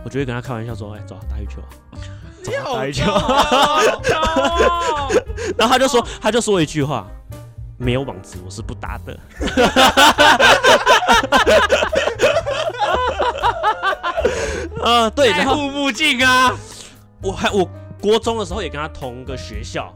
[0.05, 1.69] 我就会跟他开玩笑说：“哎，走啊打羽球啊，
[2.43, 3.05] 走啊打羽球。”
[5.57, 7.07] 然后他就说，他就说一句话
[7.79, 9.19] ：“没有网子我是不打的。
[14.85, 16.53] ”呃，对，然后护目镜啊，
[17.23, 17.69] 我还我
[18.01, 19.95] 国中的时候也跟他同个学校，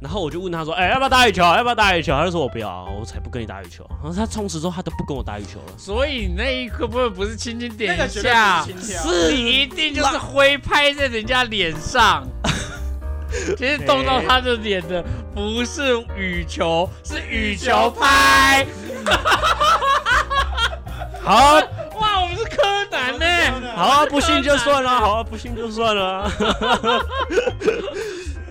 [0.00, 1.42] 然后我就问他说：“哎、要不要打羽球？
[1.42, 3.84] 要不要打羽球？”他就说我不要，我才不跟你打羽球。
[4.02, 5.72] 然后他从此之后他都不跟我打羽球了。
[5.78, 12.26] 所以那一刻不会不是轻轻点一下，是，一定就是挥拍在人家脸上。
[13.56, 15.02] 其实动到他的脸的
[15.34, 18.64] 不是羽球，是羽球拍。
[21.22, 21.62] 好啊，
[21.98, 23.26] 哇，我们是柯南呢。
[23.74, 26.30] 好啊，不信就算了，好啊，不信就算了。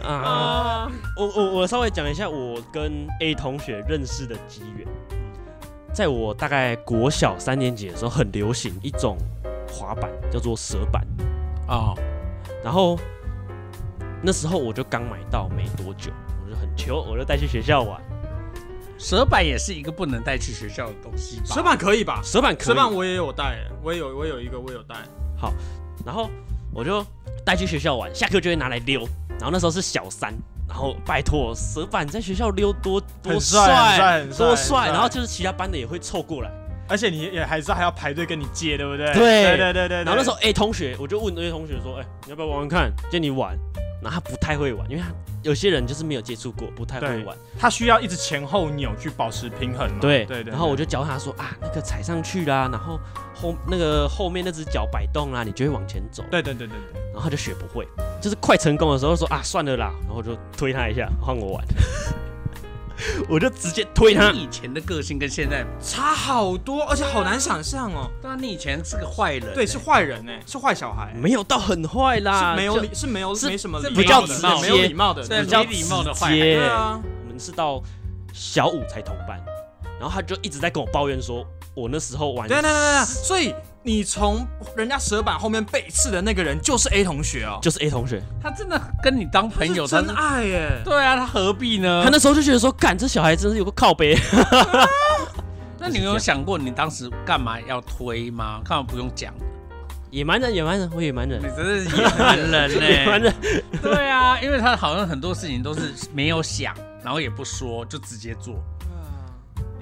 [0.04, 4.88] 啊，啊，我我我稍微讲一下我跟 A 同学认识的机缘。
[5.93, 9.18] 在我大概国小三年级的时候，很流行一种
[9.68, 11.06] 滑板，叫做蛇板。
[11.68, 11.93] 啊，
[12.64, 12.99] 然后
[14.22, 16.12] 那时候我就刚买到没多久，
[16.43, 18.01] 我就很求，我就带去学校玩。
[18.97, 21.45] 蛇板也是一个不能带去学校的东西吧。
[21.45, 22.22] 蛇板可以吧？
[22.24, 24.95] 蛇板可以，蛇板我也有带，我也有我有一个我有带，
[25.38, 25.54] 好
[26.06, 26.30] 然后
[26.74, 27.05] 我就
[27.45, 29.07] 带去学校玩，下课就会拿来溜。
[29.39, 30.34] 然后那时候是小三，
[30.67, 36.51] 然后拜托蛇板在学校溜多多帅很帅很帅多帅，然后就是其他班的也会凑过来。
[36.88, 39.05] 而且你也还是还要排队跟你借，对不对？
[39.13, 39.97] 对对对对对。
[40.03, 42.91] 然后那时候 A 同学，我就问 A 同学说：“哎、你要不要玩玩看？
[43.09, 43.57] 借你玩。”
[44.03, 45.09] 然后他不太会玩，因为他
[45.44, 47.38] 有些人就是没有接触过，不太会玩。
[47.60, 50.00] 他需要一直前后扭去保持平衡嘛。
[50.02, 50.52] 对对对。
[50.52, 53.00] 然后我就教他说啊，那个踩上去啦，然后
[53.36, 56.24] 后那个后面那只脚摆动啦，你就会往前走。
[56.32, 57.02] 对对对对对。
[57.12, 57.88] 然后他就学不会，
[58.20, 61.66] 就是快成功的时候说啊，算了啦，然后我就推他一下，换我玩，
[63.30, 64.43] 我就直接推他你。
[64.43, 68.10] 以前的个性跟现在，差好多，而且好难想象哦。
[68.22, 76.99] 对啊，你以前是个坏人，对，是坏人哎，是坏小孩，没有到很坏啦，是没有礼，是没有是没什么是礼比较貌接没有礼貌的，对比较没礼貌的坏对啊。
[77.26, 77.82] 我们是到
[78.34, 79.39] 小五才同班，
[79.99, 81.45] 然后他就一直在跟我抱怨说，
[81.76, 83.54] 我那时候玩对对对对，所以
[83.86, 90.82] 你从人家蛇板后面背刺的那个人就是 A 同学哦，就是 A 同学，他真的跟你当朋友，是真爱耶。
[90.86, 92.10] 对啊，他何必呢他？
[92.10, 94.18] 那时候就觉得说，干这小孩真是有个靠背，
[95.78, 98.62] 那你有想过你当时干嘛要推吗？
[98.64, 99.34] 干嘛不用讲？
[100.12, 103.34] 野蛮人，野蛮人，我野蛮人你，真是野蛮人呢、 野蛮人，
[103.82, 106.74] 对啊，因为他好像很多事情都是没有想，
[107.04, 108.64] 然后也不说，就直接做。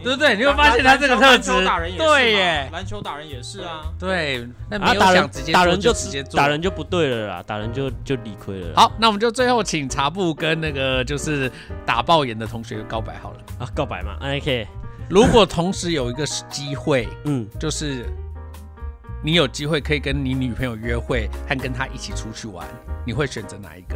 [0.04, 3.82] 对不对你会发现他这个特质打人也对耶篮球打人也是啊。
[4.00, 6.38] 对，那啊，没有打人想直接打人就直接做。
[6.38, 8.74] 打人就不对了啦，打人就就理亏了。
[8.76, 11.52] 好，那我们就最后请茶布跟那个就是
[11.86, 13.38] 打爆眼的同学告白好了。
[13.60, 14.68] 啊，告白嘛，OK，
[15.10, 18.06] 如果同时有一个机会，嗯，就是
[19.24, 22.68] 你有机会可以跟你女朋友约会，和跟她一起出去玩，
[23.06, 23.96] 你会选择哪一个？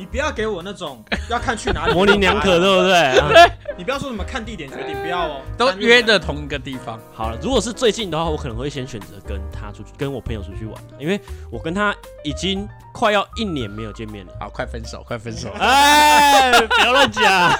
[0.00, 3.18] 你不要给我那种要看去哪里模棱两可，对不对？
[3.18, 3.28] 啊
[3.76, 6.98] 你不要说什么看地点决定，不要哦，都单约的同一个地方。
[7.12, 11.20] 好了，如果是最近的话，我可能会先选择跟他出去，跟我朋友出去玩，因为
[11.52, 11.94] 我跟他
[12.24, 14.32] 已经快要一年没有见面了。
[14.40, 15.50] 好，快分手，快分手。
[15.60, 17.52] 哎，不要乱讲。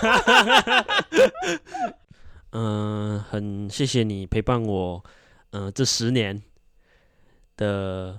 [2.53, 5.05] 嗯、很谢谢你陪伴我，
[5.51, 6.43] 嗯、这十年
[7.59, 8.19] 的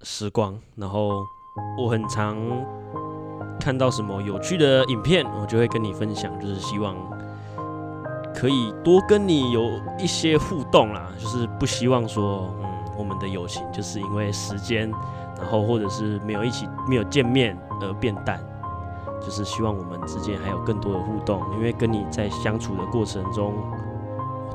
[0.00, 0.58] 时光。
[0.76, 1.22] 然后
[1.78, 2.36] 我很常
[3.60, 6.94] 看到什么有趣的影片，我就会跟你分享，就是希望
[8.34, 11.08] 可以多跟你有一些互动啦。
[11.18, 14.90] 就是不希望说，嗯，我们的友情就是因为时间，
[15.38, 18.38] 然后或者是没有一起没有见面而变淡。
[19.20, 23.54] 就是希望我们之间还有更多的互动，因为跟你在相处的过程中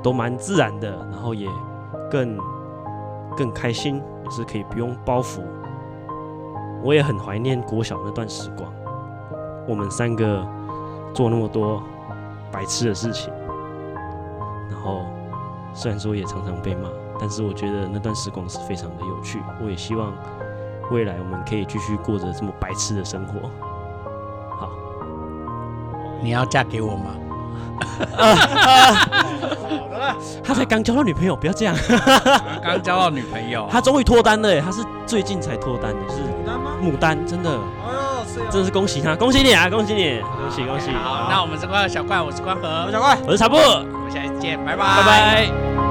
[0.04, 1.50] 都蛮自然的，然后也
[2.12, 2.38] 更
[3.36, 3.96] 更开心，
[4.26, 5.42] 也是可以不用包袱。
[6.84, 8.72] 我也很怀念国小那段时光，
[9.70, 10.44] 我们三个
[11.14, 11.84] 做那么多
[12.52, 13.32] 白痴的事情，
[14.72, 15.06] 然后
[15.76, 16.90] 虽然说也常常被骂，
[17.20, 19.40] 但是我觉得那段时光是非常的有趣。
[19.64, 20.12] 我也希望
[20.90, 23.48] 未来我们可以继续过着这么白痴的生活。
[24.58, 24.72] 好。
[26.22, 27.12] 你要嫁给我吗？
[30.44, 31.76] 他才刚交到女朋友，不要这样。
[32.64, 36.72] 刚交到女朋友， 他终于脱单了耶，他是最近才脱单的，是牡丹吗？
[36.82, 37.58] 牡丹，真的，
[38.52, 40.92] 真的是恭喜他，恭喜你啊，恭喜你，恭喜恭喜。
[40.92, 43.18] 好，那我们这个小怪，我是关和，小怪。
[43.26, 45.89] 我是茶布，我们下期见，拜拜，拜拜。